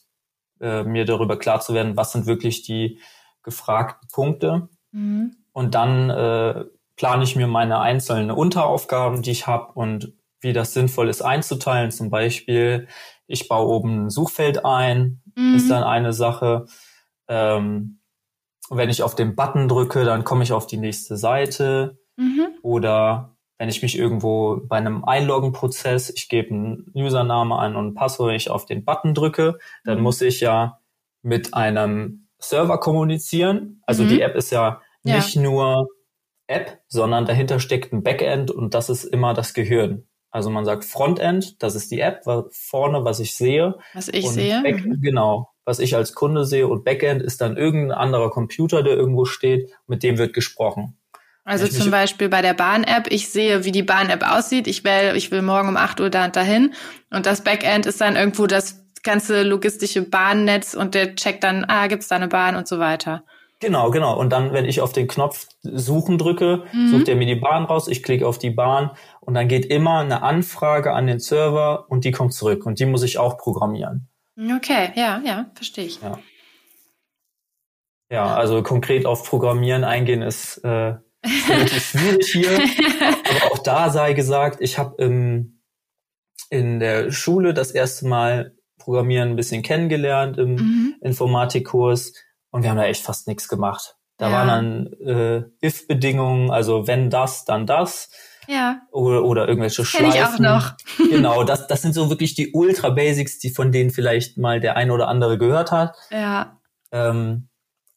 [0.59, 2.99] äh, mir darüber klar zu werden, was sind wirklich die
[3.41, 4.69] gefragten Punkte.
[4.91, 5.37] Mhm.
[5.51, 6.65] Und dann äh,
[6.95, 11.91] plane ich mir meine einzelnen Unteraufgaben, die ich habe und wie das sinnvoll ist einzuteilen.
[11.91, 12.87] Zum Beispiel,
[13.27, 15.55] ich baue oben ein Suchfeld ein, mhm.
[15.55, 16.65] ist dann eine Sache.
[17.27, 17.99] Ähm,
[18.69, 21.97] wenn ich auf den Button drücke, dann komme ich auf die nächste Seite.
[22.15, 22.47] Mhm.
[22.61, 27.93] Oder wenn ich mich irgendwo bei einem Einloggen-Prozess, ich gebe einen Username ein und ein
[27.93, 30.03] Passwort, ich auf den Button drücke, dann mhm.
[30.03, 30.79] muss ich ja
[31.21, 33.81] mit einem Server kommunizieren.
[33.85, 34.21] Also die mhm.
[34.21, 35.87] App ist ja, ja nicht nur
[36.47, 40.07] App, sondern dahinter steckt ein Backend und das ist immer das Gehirn.
[40.33, 43.75] Also man sagt Frontend, das ist die App, vorne, was ich sehe.
[43.93, 44.63] Was ich sehe.
[44.63, 44.99] Back, mhm.
[44.99, 46.67] Genau, was ich als Kunde sehe.
[46.67, 50.97] Und Backend ist dann irgendein anderer Computer, der irgendwo steht, mit dem wird gesprochen.
[51.45, 54.65] Also zum Beispiel bei der Bahn-App, ich sehe, wie die Bahn-App aussieht.
[54.65, 56.73] Ich will, ich will morgen um 8 Uhr da und dahin.
[57.11, 61.85] Und das Backend ist dann irgendwo das ganze logistische Bahnnetz und der checkt dann, ah,
[61.85, 63.23] gibt's da eine Bahn und so weiter.
[63.63, 64.19] Genau, genau.
[64.19, 66.89] Und dann, wenn ich auf den Knopf Suchen drücke, mhm.
[66.89, 68.91] sucht er mir die Bahn raus, ich klicke auf die Bahn
[69.25, 72.85] und dann geht immer eine Anfrage an den Server und die kommt zurück und die
[72.85, 74.09] muss ich auch programmieren.
[74.37, 76.01] Okay, ja, ja, verstehe ich.
[76.01, 76.19] Ja.
[78.09, 80.95] ja, also konkret auf Programmieren eingehen ist, äh,
[81.49, 82.49] relativ schwierig hier.
[83.29, 85.01] Aber auch da sei gesagt, ich habe
[86.49, 90.95] in der Schule das erste Mal Programmieren ein bisschen kennengelernt im mhm.
[91.01, 92.13] Informatikkurs
[92.51, 93.95] und wir haben da echt fast nichts gemacht.
[94.17, 94.35] Da ja.
[94.35, 98.09] waren dann äh, if-Bedingungen, also wenn das, dann das.
[98.47, 98.81] Ja.
[98.91, 100.15] Oder, oder irgendwelche Kenn Schleifen.
[100.15, 100.73] ich auch noch.
[101.09, 104.75] genau, das, das sind so wirklich die Ultra Basics, die von denen vielleicht mal der
[104.77, 105.95] ein oder andere gehört hat.
[106.11, 106.59] Ja.
[106.91, 107.49] Ähm,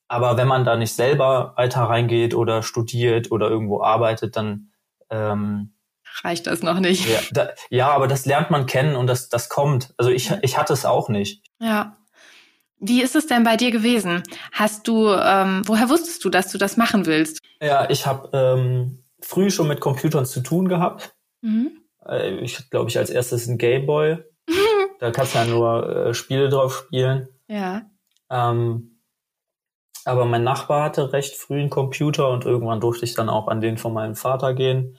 [0.09, 4.70] aber wenn man da nicht selber weiter reingeht oder studiert oder irgendwo arbeitet, dann
[5.11, 5.74] ähm,
[6.22, 7.09] reicht das noch nicht.
[7.09, 9.94] Ja, da, ja, aber das lernt man kennen und das, das kommt.
[9.96, 11.42] Also ich, ich hatte es auch nicht.
[11.59, 11.96] Ja.
[12.78, 14.22] Wie ist es denn bei dir gewesen?
[14.52, 17.40] Hast du, ähm, woher wusstest du, dass du das machen willst?
[17.61, 21.16] Ja, ich habe ähm, früh schon mit Computern zu tun gehabt.
[21.40, 21.83] Mhm.
[22.05, 24.18] Äh, ich glaube ich als erstes ein Gameboy.
[25.00, 27.29] da kannst du ja nur äh, Spiele drauf spielen.
[27.48, 27.83] Ja.
[28.31, 29.00] Ähm,
[30.05, 33.61] aber mein Nachbar hatte recht früh einen Computer und irgendwann durfte ich dann auch an
[33.61, 34.98] den von meinem Vater gehen.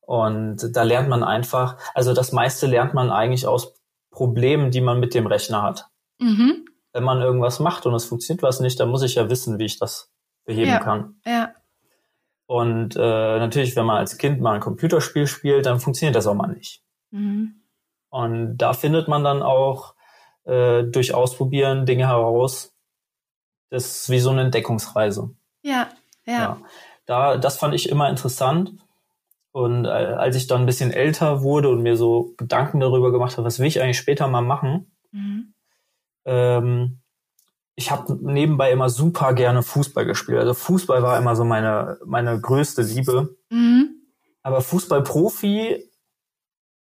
[0.00, 3.74] Und da lernt man einfach, also das meiste lernt man eigentlich aus
[4.10, 5.86] Problemen, die man mit dem Rechner hat.
[6.18, 6.64] Mhm.
[6.94, 9.66] Wenn man irgendwas macht und es funktioniert was nicht, dann muss ich ja wissen, wie
[9.66, 10.10] ich das
[10.46, 10.78] beheben ja.
[10.78, 11.20] kann.
[11.26, 11.52] Ja.
[12.48, 16.34] Und äh, natürlich, wenn man als Kind mal ein Computerspiel spielt, dann funktioniert das auch
[16.34, 16.82] mal nicht.
[17.10, 17.60] Mhm.
[18.08, 19.94] Und da findet man dann auch
[20.44, 22.74] äh, durch Ausprobieren Dinge heraus.
[23.68, 25.28] Das ist wie so eine Entdeckungsreise.
[25.60, 25.90] Ja,
[26.24, 26.32] ja.
[26.32, 26.60] ja.
[27.04, 28.72] Da, das fand ich immer interessant.
[29.52, 33.36] Und äh, als ich dann ein bisschen älter wurde und mir so Gedanken darüber gemacht
[33.36, 35.52] habe, was will ich eigentlich später mal machen, mhm.
[36.24, 37.00] ähm,
[37.78, 40.40] ich habe nebenbei immer super gerne Fußball gespielt.
[40.40, 43.36] Also Fußball war immer so meine, meine größte Liebe.
[43.50, 44.02] Mhm.
[44.42, 45.88] Aber Fußballprofi,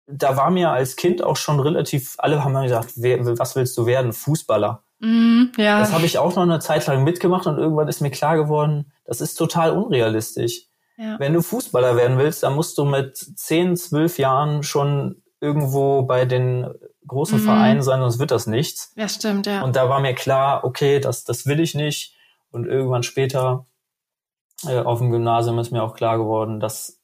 [0.06, 3.76] da war mir als Kind auch schon relativ, alle haben mir gesagt, wer, was willst
[3.76, 4.14] du werden?
[4.14, 4.84] Fußballer.
[5.00, 5.80] Mhm, ja.
[5.80, 8.90] Das habe ich auch noch eine Zeit lang mitgemacht und irgendwann ist mir klar geworden,
[9.04, 10.62] das ist total unrealistisch.
[10.96, 11.18] Ja.
[11.18, 16.24] Wenn du Fußballer werden willst, dann musst du mit 10, 12 Jahren schon irgendwo bei
[16.24, 16.72] den
[17.06, 17.44] großen mhm.
[17.44, 18.92] Vereinen sein, sonst wird das nichts.
[18.96, 19.62] Ja, stimmt, ja.
[19.62, 22.14] Und da war mir klar, okay, das, das will ich nicht.
[22.50, 23.66] Und irgendwann später
[24.66, 27.00] äh, auf dem Gymnasium ist mir auch klar geworden, dass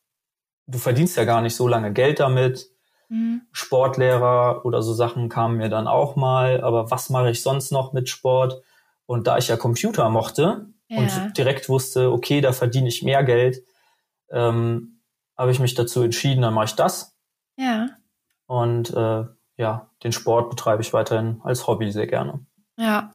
[0.67, 2.71] du verdienst ja gar nicht so lange Geld damit.
[3.09, 3.43] Mhm.
[3.53, 7.93] Sportlehrer oder so Sachen kamen mir dann auch mal, aber was mache ich sonst noch
[7.93, 8.62] mit Sport?
[9.07, 10.99] Und da ich ja Computer mochte ja.
[10.99, 13.62] und direkt wusste, okay, da verdiene ich mehr Geld,
[14.31, 15.01] ähm,
[15.37, 17.15] habe ich mich dazu entschieden, dann mache ich das.
[17.57, 17.88] Ja.
[18.47, 19.25] Und äh,
[19.62, 22.44] ja, den Sport betreibe ich weiterhin als Hobby sehr gerne.
[22.77, 23.12] Ja.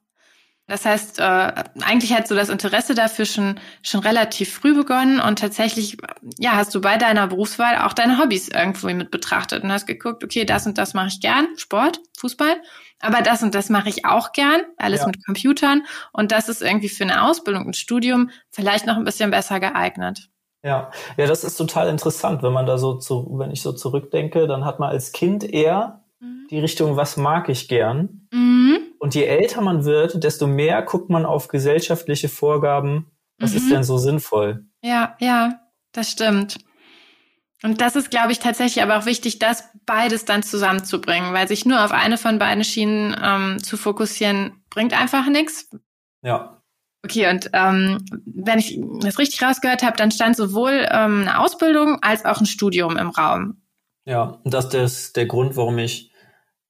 [0.69, 5.39] Das heißt, äh, eigentlich hast du das Interesse dafür schon, schon relativ früh begonnen und
[5.39, 5.95] tatsächlich,
[6.39, 10.25] ja, hast du bei deiner Berufswahl auch deine Hobbys irgendwo mit betrachtet und hast geguckt,
[10.25, 12.61] okay, das und das mache ich gern, Sport, Fußball,
[12.99, 15.07] aber das und das mache ich auch gern, alles ja.
[15.07, 19.31] mit Computern und das ist irgendwie für eine Ausbildung, ein Studium vielleicht noch ein bisschen
[19.31, 20.29] besser geeignet.
[20.63, 24.47] Ja, ja, das ist total interessant, wenn man da so zu, wenn ich so zurückdenke,
[24.47, 26.47] dann hat man als Kind eher mhm.
[26.49, 28.27] die Richtung, was mag ich gern?
[28.31, 28.79] Mhm.
[28.99, 33.57] Und je älter man wird, desto mehr guckt man auf gesellschaftliche Vorgaben, was mhm.
[33.57, 34.65] ist denn so sinnvoll?
[34.81, 35.59] Ja, ja,
[35.91, 36.57] das stimmt.
[37.63, 41.65] Und das ist, glaube ich, tatsächlich aber auch wichtig, das beides dann zusammenzubringen, weil sich
[41.65, 45.69] nur auf eine von beiden Schienen ähm, zu fokussieren, bringt einfach nichts.
[46.21, 46.61] Ja.
[47.03, 51.99] Okay, und ähm, wenn ich das richtig rausgehört habe, dann stand sowohl ähm, eine Ausbildung
[52.01, 53.61] als auch ein Studium im Raum.
[54.07, 56.11] Ja, und das ist der Grund, warum ich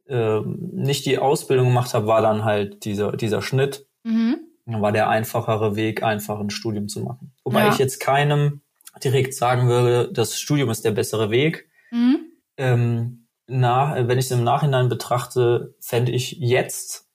[0.09, 3.85] äh, nicht die Ausbildung gemacht habe, war dann halt dieser, dieser Schnitt.
[4.03, 4.39] Mhm.
[4.65, 7.33] Dann war der einfachere Weg, einfach ein Studium zu machen.
[7.43, 7.71] Wobei Ja.
[7.71, 8.61] ich jetzt keinem
[9.03, 11.69] direkt sagen würde, das Studium ist der bessere Weg.
[11.91, 12.19] Mhm.
[12.57, 17.07] Ähm, na, wenn ich es im Nachhinein betrachte, fände ich jetzt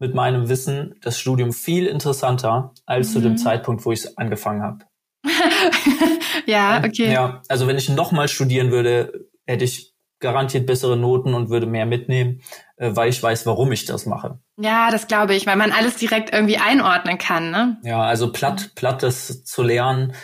[0.00, 3.36] mit meinem Wissen das Studium viel interessanter als zu dem Mhm.
[3.38, 4.78] Zeitpunkt, wo ich es angefangen habe.
[6.46, 7.12] ja, okay.
[7.12, 11.86] Ja, also wenn ich nochmal studieren würde, hätte ich garantiert bessere Noten und würde mehr
[11.86, 12.40] mitnehmen,
[12.76, 14.40] äh, weil ich weiß, warum ich das mache.
[14.56, 17.78] Ja, das glaube ich, weil man alles direkt irgendwie einordnen kann, ne?
[17.84, 20.14] Ja, also platt, platt das zu lernen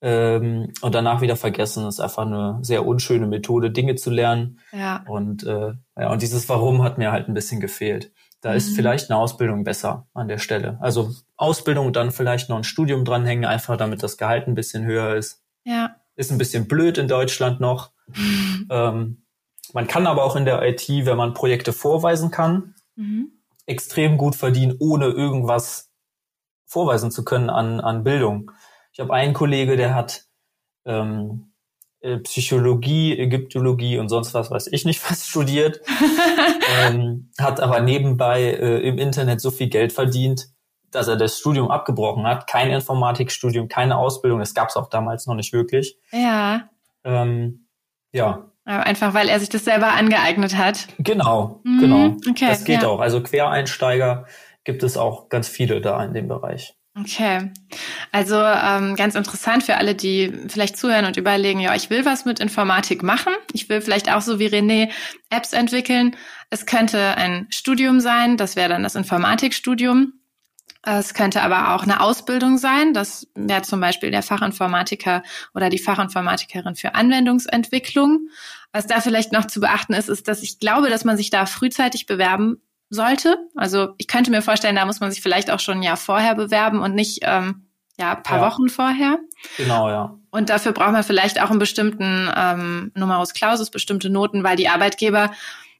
[0.00, 4.60] ähm, und danach wieder vergessen, ist einfach eine sehr unschöne Methode, Dinge zu lernen.
[4.72, 5.02] Ja.
[5.08, 8.12] Und äh, ja, und dieses Warum hat mir halt ein bisschen gefehlt.
[8.40, 8.74] Da ist Mhm.
[8.76, 10.78] vielleicht eine Ausbildung besser an der Stelle.
[10.80, 14.84] Also Ausbildung und dann vielleicht noch ein Studium dranhängen, einfach damit das Gehalt ein bisschen
[14.84, 15.42] höher ist.
[15.64, 15.96] Ja.
[16.14, 17.90] Ist ein bisschen blöd in Deutschland noch.
[18.70, 19.22] Ähm,
[19.72, 23.32] man kann aber auch in der IT, wenn man Projekte vorweisen kann, Mhm.
[23.66, 25.90] extrem gut verdienen, ohne irgendwas
[26.66, 28.50] vorweisen zu können an, an Bildung.
[28.92, 30.24] Ich habe einen Kollege, der hat
[30.84, 31.52] ähm,
[32.00, 35.80] äh, Psychologie, Ägyptologie und sonst was weiß ich nicht was studiert,
[36.82, 40.48] ähm, hat aber nebenbei äh, im Internet so viel Geld verdient,
[40.90, 42.46] dass er das Studium abgebrochen hat.
[42.48, 45.96] Kein Informatikstudium, keine Ausbildung, das gab es auch damals noch nicht wirklich.
[46.12, 46.68] Ja.
[47.04, 47.67] Ähm,
[48.12, 50.88] ja, Aber Einfach weil er sich das selber angeeignet hat.
[50.98, 52.16] genau, Mhm, genau.
[52.28, 52.88] okay, das geht ja.
[52.88, 53.00] auch.
[53.00, 54.26] Also Quereinsteiger
[54.64, 56.74] gibt es auch ganz viele da in dem Bereich.
[56.98, 57.52] Okay,
[58.10, 62.24] also ähm, ganz interessant für alle, die vielleicht zuhören und überlegen, ja, ich will was
[62.24, 63.32] mit Informatik machen.
[63.52, 64.90] Ich will vielleicht auch so wie René
[65.30, 66.16] Apps entwickeln.
[66.50, 70.14] Es könnte ein Studium sein, das wäre dann das Informatikstudium.
[70.82, 72.94] Es könnte aber auch eine Ausbildung sein.
[72.94, 75.22] Das wäre zum Beispiel der Fachinformatiker
[75.54, 78.28] oder die Fachinformatikerin für Anwendungsentwicklung.
[78.72, 81.46] Was da vielleicht noch zu beachten ist, ist, dass ich glaube, dass man sich da
[81.46, 83.38] frühzeitig bewerben sollte.
[83.56, 86.34] Also ich könnte mir vorstellen, da muss man sich vielleicht auch schon ein Jahr vorher
[86.34, 87.66] bewerben und nicht ähm,
[87.98, 88.46] ja ein paar ja.
[88.46, 89.18] Wochen vorher.
[89.56, 90.16] Genau, ja.
[90.30, 94.68] Und dafür braucht man vielleicht auch einen bestimmten ähm, Numerus Clausus, bestimmte Noten, weil die
[94.68, 95.32] Arbeitgeber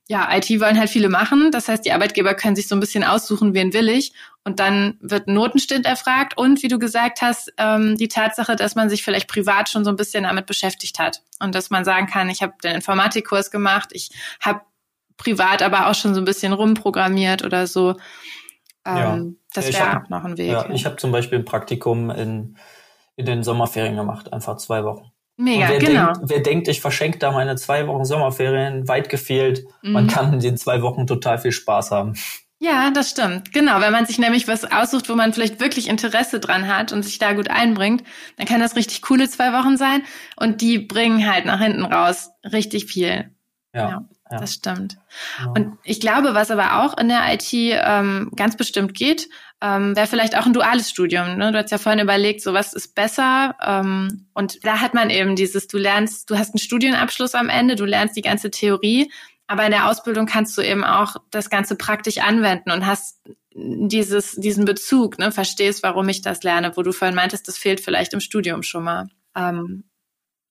[0.08, 1.50] ja, IT wollen halt viele machen.
[1.52, 4.12] Das heißt, die Arbeitgeber können sich so ein bisschen aussuchen, wen will ich.
[4.44, 8.88] Und dann wird Notenstint erfragt und wie du gesagt hast, ähm, die Tatsache, dass man
[8.88, 12.30] sich vielleicht privat schon so ein bisschen damit beschäftigt hat und dass man sagen kann,
[12.30, 14.62] ich habe den Informatikkurs gemacht, ich habe
[15.18, 17.96] privat aber auch schon so ein bisschen rumprogrammiert oder so.
[18.86, 19.20] Ähm, ja.
[19.52, 20.52] Das wäre auch noch ein Weg.
[20.52, 20.70] Ja, ja.
[20.70, 22.56] ich habe zum Beispiel ein Praktikum in,
[23.16, 25.10] in den Sommerferien gemacht, einfach zwei Wochen.
[25.36, 26.12] Mega, wer genau.
[26.12, 29.92] Denkt, wer denkt, ich verschenke da meine zwei Wochen Sommerferien, weit gefehlt, mhm.
[29.92, 32.14] man kann in den zwei Wochen total viel Spaß haben.
[32.60, 33.52] Ja, das stimmt.
[33.52, 37.04] Genau, wenn man sich nämlich was aussucht, wo man vielleicht wirklich Interesse dran hat und
[37.04, 38.02] sich da gut einbringt,
[38.36, 40.02] dann kann das richtig coole zwei Wochen sein
[40.36, 43.30] und die bringen halt nach hinten raus richtig viel.
[43.72, 43.88] Ja.
[43.90, 44.08] ja.
[44.30, 44.38] Ja.
[44.38, 44.98] Das stimmt.
[45.38, 45.52] Ja.
[45.56, 49.28] Und ich glaube, was aber auch in der IT ähm, ganz bestimmt geht,
[49.60, 51.36] ähm, wäre vielleicht auch ein duales Studium.
[51.36, 51.50] Ne?
[51.50, 53.56] Du hast ja vorhin überlegt, so was ist besser.
[53.64, 57.74] Ähm, und da hat man eben dieses, du lernst, du hast einen Studienabschluss am Ende,
[57.74, 59.10] du lernst die ganze Theorie,
[59.48, 63.18] aber in der Ausbildung kannst du eben auch das Ganze praktisch anwenden und hast
[63.54, 67.80] dieses, diesen Bezug, ne, verstehst, warum ich das lerne, wo du vorhin meintest, das fehlt
[67.80, 69.08] vielleicht im Studium schon mal.
[69.34, 69.84] Ähm,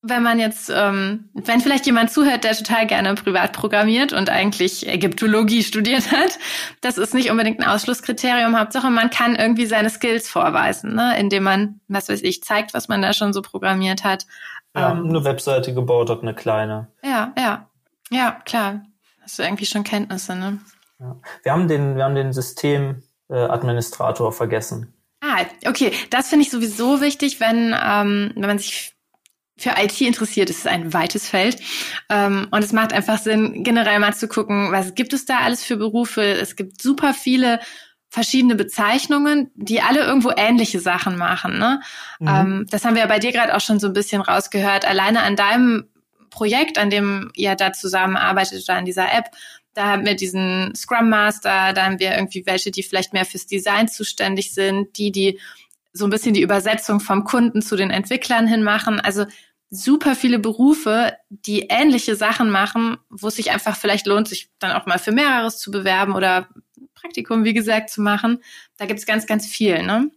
[0.02, 4.88] wenn man jetzt, ähm, wenn vielleicht jemand zuhört, der total gerne privat programmiert und eigentlich
[4.88, 6.38] Ägyptologie studiert hat,
[6.82, 8.60] das ist nicht unbedingt ein Ausschlusskriterium.
[8.60, 11.18] Hauptsache, man kann irgendwie seine Skills vorweisen, ne?
[11.20, 14.26] indem man, was weiß ich, zeigt, was man da schon so programmiert hat.
[14.76, 16.88] Ja, ähm, eine Webseite gebaut hat, eine kleine.
[17.04, 17.68] Ja, ja,
[18.10, 18.84] ja, klar.
[19.22, 20.60] Hast du irgendwie schon Kenntnisse, ne?
[21.00, 21.16] Ja.
[21.44, 24.94] Wir haben den, wir haben den Systemadministrator vergessen.
[25.22, 25.92] Ah, okay.
[26.10, 28.94] Das finde ich sowieso wichtig, wenn, ähm, wenn man sich
[29.58, 31.60] für IT interessiert, ist es ein weites Feld.
[32.10, 35.64] Ähm, und es macht einfach Sinn, generell mal zu gucken, was gibt es da alles
[35.64, 36.22] für Berufe.
[36.22, 37.60] Es gibt super viele
[38.10, 41.58] verschiedene Bezeichnungen, die alle irgendwo ähnliche Sachen machen.
[41.58, 41.82] Ne?
[42.20, 42.28] Mhm.
[42.28, 44.86] Ähm, das haben wir ja bei dir gerade auch schon so ein bisschen rausgehört.
[44.86, 45.90] Alleine an deinem
[46.38, 49.32] Projekt, an dem ihr da zusammenarbeitet oder an dieser App,
[49.74, 53.48] da haben wir diesen Scrum Master, da haben wir irgendwie welche, die vielleicht mehr fürs
[53.48, 55.40] Design zuständig sind, die, die
[55.94, 59.00] so ein bisschen die Übersetzung vom Kunden zu den Entwicklern hin machen.
[59.00, 59.26] Also
[59.72, 64.72] super viele Berufe, die ähnliche Sachen machen, wo es sich einfach vielleicht lohnt, sich dann
[64.72, 66.50] auch mal für mehreres zu bewerben oder
[66.94, 68.44] Praktikum, wie gesagt, zu machen.
[68.78, 70.12] Da gibt's ganz, ganz viel, ne?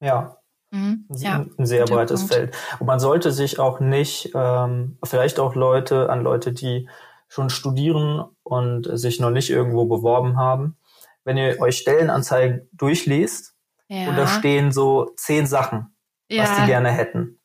[0.00, 0.36] Ja.
[0.74, 1.06] Mhm.
[1.16, 2.34] Ja, ein sehr breites Punkt.
[2.34, 2.56] Feld.
[2.78, 6.88] Und man sollte sich auch nicht, ähm, vielleicht auch Leute, an Leute, die
[7.28, 10.76] schon studieren und sich noch nicht irgendwo beworben haben,
[11.24, 13.54] wenn ihr euch Stellenanzeigen durchliest
[13.88, 14.08] ja.
[14.08, 15.94] und da stehen so zehn Sachen,
[16.28, 16.42] ja.
[16.42, 17.38] was die gerne hätten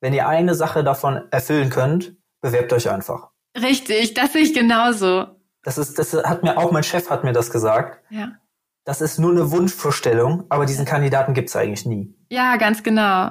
[0.00, 3.30] wenn ihr eine Sache davon erfüllen könnt, bewerbt euch einfach.
[3.60, 5.26] Richtig, das sehe ich genauso.
[5.62, 8.00] Das ist, das hat mir auch mein Chef hat mir das gesagt.
[8.10, 8.32] Ja.
[8.86, 12.14] Das ist nur eine Wunschvorstellung, aber diesen Kandidaten gibt's eigentlich nie.
[12.30, 13.30] Ja, ganz genau.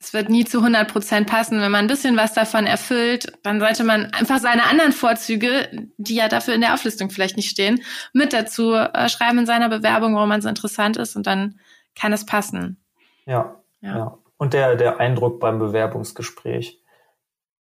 [0.00, 1.60] Es wird nie zu 100 Prozent passen.
[1.60, 5.68] Wenn man ein bisschen was davon erfüllt, dann sollte man einfach seine anderen Vorzüge,
[5.98, 7.82] die ja dafür in der Auflistung vielleicht nicht stehen,
[8.14, 11.60] mit dazu äh, schreiben in seiner Bewerbung, warum man so interessant ist und dann
[11.94, 12.82] kann es passen.
[13.26, 13.98] Ja, ja.
[13.98, 14.18] ja.
[14.38, 16.82] Und der, der Eindruck beim Bewerbungsgespräch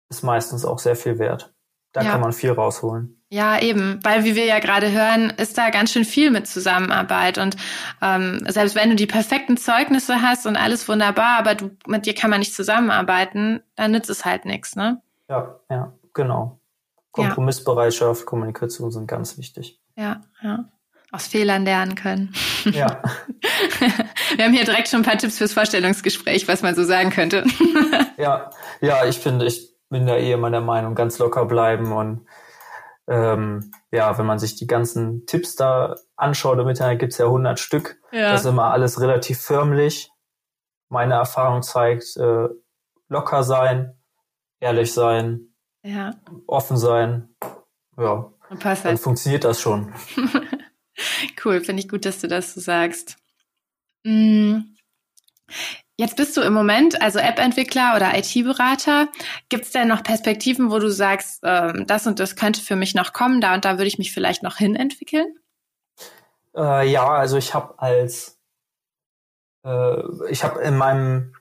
[0.08, 1.52] ist meistens auch sehr viel wert.
[1.92, 2.12] Da ja.
[2.12, 3.19] kann man viel rausholen.
[3.32, 7.38] Ja, eben, weil wie wir ja gerade hören, ist da ganz schön viel mit Zusammenarbeit.
[7.38, 7.56] Und
[8.02, 12.14] ähm, selbst wenn du die perfekten Zeugnisse hast und alles wunderbar, aber du, mit dir
[12.14, 15.00] kann man nicht zusammenarbeiten, dann nützt es halt nichts, ne?
[15.28, 16.58] Ja, ja, genau.
[17.12, 18.26] Kompromissbereitschaft, ja.
[18.26, 19.80] Kommunikation sind ganz wichtig.
[19.96, 20.64] Ja, ja
[21.12, 22.32] aus Fehlern lernen können.
[22.64, 23.02] Ja.
[24.36, 27.44] Wir haben hier direkt schon ein paar Tipps fürs Vorstellungsgespräch, was man so sagen könnte.
[28.16, 32.26] ja, ja, ich finde, ich bin da eh immer der Meinung, ganz locker bleiben und
[33.10, 37.58] ähm, ja, wenn man sich die ganzen Tipps da anschaut, im Internet gibt's ja 100
[37.58, 38.00] Stück.
[38.12, 38.32] Ja.
[38.32, 40.10] Das ist immer alles relativ förmlich.
[40.88, 42.48] Meine Erfahrung zeigt, äh,
[43.08, 43.98] locker sein,
[44.60, 46.12] ehrlich sein, ja.
[46.46, 47.34] offen sein.
[47.98, 48.32] Ja,
[48.82, 49.92] dann funktioniert das schon.
[51.42, 53.16] Cool, finde ich gut, dass du das so sagst.
[54.04, 54.58] Mm.
[56.00, 59.08] Jetzt bist du im Moment also App-Entwickler oder IT-Berater.
[59.50, 62.94] Gibt es denn noch Perspektiven, wo du sagst, äh, das und das könnte für mich
[62.94, 65.26] noch kommen, da und da würde ich mich vielleicht noch hin entwickeln?
[66.56, 68.40] Äh, ja, also ich habe als
[69.62, 71.34] äh, ich habe in meinem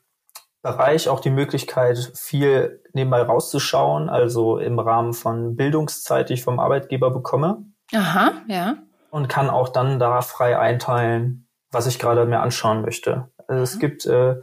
[0.62, 6.60] Bereich auch die Möglichkeit, viel nebenbei rauszuschauen, also im Rahmen von Bildungszeit, die ich vom
[6.60, 7.64] Arbeitgeber bekomme.
[7.96, 8.76] Aha, ja.
[9.10, 13.30] Und kann auch dann da frei einteilen, was ich gerade mir anschauen möchte.
[13.50, 13.80] Also es mhm.
[13.80, 14.36] gibt äh,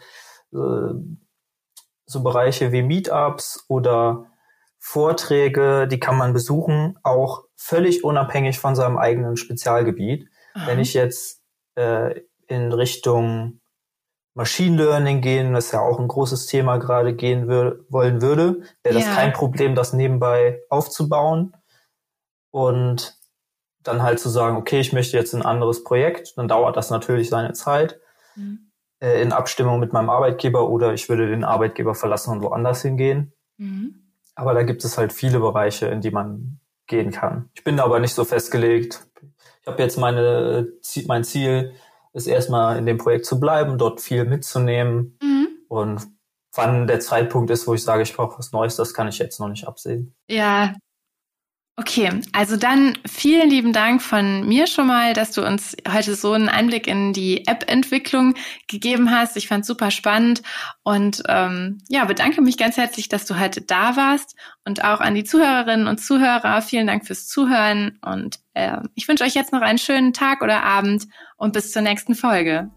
[0.50, 4.26] so Bereiche wie Meetups oder
[4.78, 10.28] Vorträge, die kann man besuchen, auch völlig unabhängig von seinem eigenen Spezialgebiet.
[10.54, 10.66] Aha.
[10.66, 11.42] Wenn ich jetzt
[11.76, 13.60] äh, in Richtung
[14.34, 18.94] Machine Learning gehen, das ja auch ein großes Thema gerade gehen wür wollen würde, wäre
[18.94, 19.14] das ja.
[19.14, 21.56] kein Problem, das nebenbei aufzubauen
[22.50, 23.16] und
[23.82, 27.28] dann halt zu sagen, okay, ich möchte jetzt ein anderes Projekt, dann dauert das natürlich
[27.28, 28.00] seine Zeit
[28.34, 28.70] mhm.
[29.00, 33.32] Äh, in Abstimmung mit meinem Arbeitgeber oder ich würde den Arbeitgeber verlassen und woanders hingehen.
[33.58, 34.02] Mhm.
[34.34, 37.50] Aber da gibt es halt viele Bereiche, in die man gehen kann.
[37.54, 39.06] Ich bin da aber nicht so festgelegt.
[39.60, 40.68] Ich habe jetzt meine,
[41.06, 41.72] mein Ziel,
[42.16, 45.18] ist erstmal in dem Projekt zu bleiben, dort viel mitzunehmen.
[45.22, 45.48] Mhm.
[45.68, 46.06] Und
[46.54, 49.38] wann der Zeitpunkt ist, wo ich sage, ich brauche was Neues, das kann ich jetzt
[49.38, 50.14] noch nicht absehen.
[50.28, 50.72] Ja,
[51.78, 56.32] Okay, also dann vielen lieben Dank von mir schon mal, dass du uns heute so
[56.32, 58.34] einen Einblick in die App-Entwicklung
[58.66, 59.36] gegeben hast.
[59.36, 60.42] Ich fand super spannend
[60.84, 65.14] und ähm, ja, bedanke mich ganz herzlich, dass du heute da warst und auch an
[65.14, 66.62] die Zuhörerinnen und Zuhörer.
[66.62, 70.62] Vielen Dank fürs Zuhören und äh, ich wünsche euch jetzt noch einen schönen Tag oder
[70.62, 71.06] Abend
[71.36, 72.70] und bis zur nächsten Folge.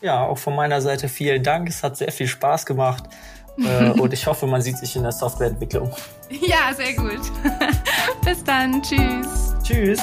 [0.00, 1.68] Ja, auch von meiner Seite vielen Dank.
[1.68, 3.04] Es hat sehr viel Spaß gemacht.
[3.58, 5.90] Äh, und ich hoffe, man sieht sich in der Softwareentwicklung.
[6.28, 7.20] Ja, sehr gut.
[8.24, 8.82] Bis dann.
[8.82, 9.54] Tschüss.
[9.62, 10.00] Tschüss.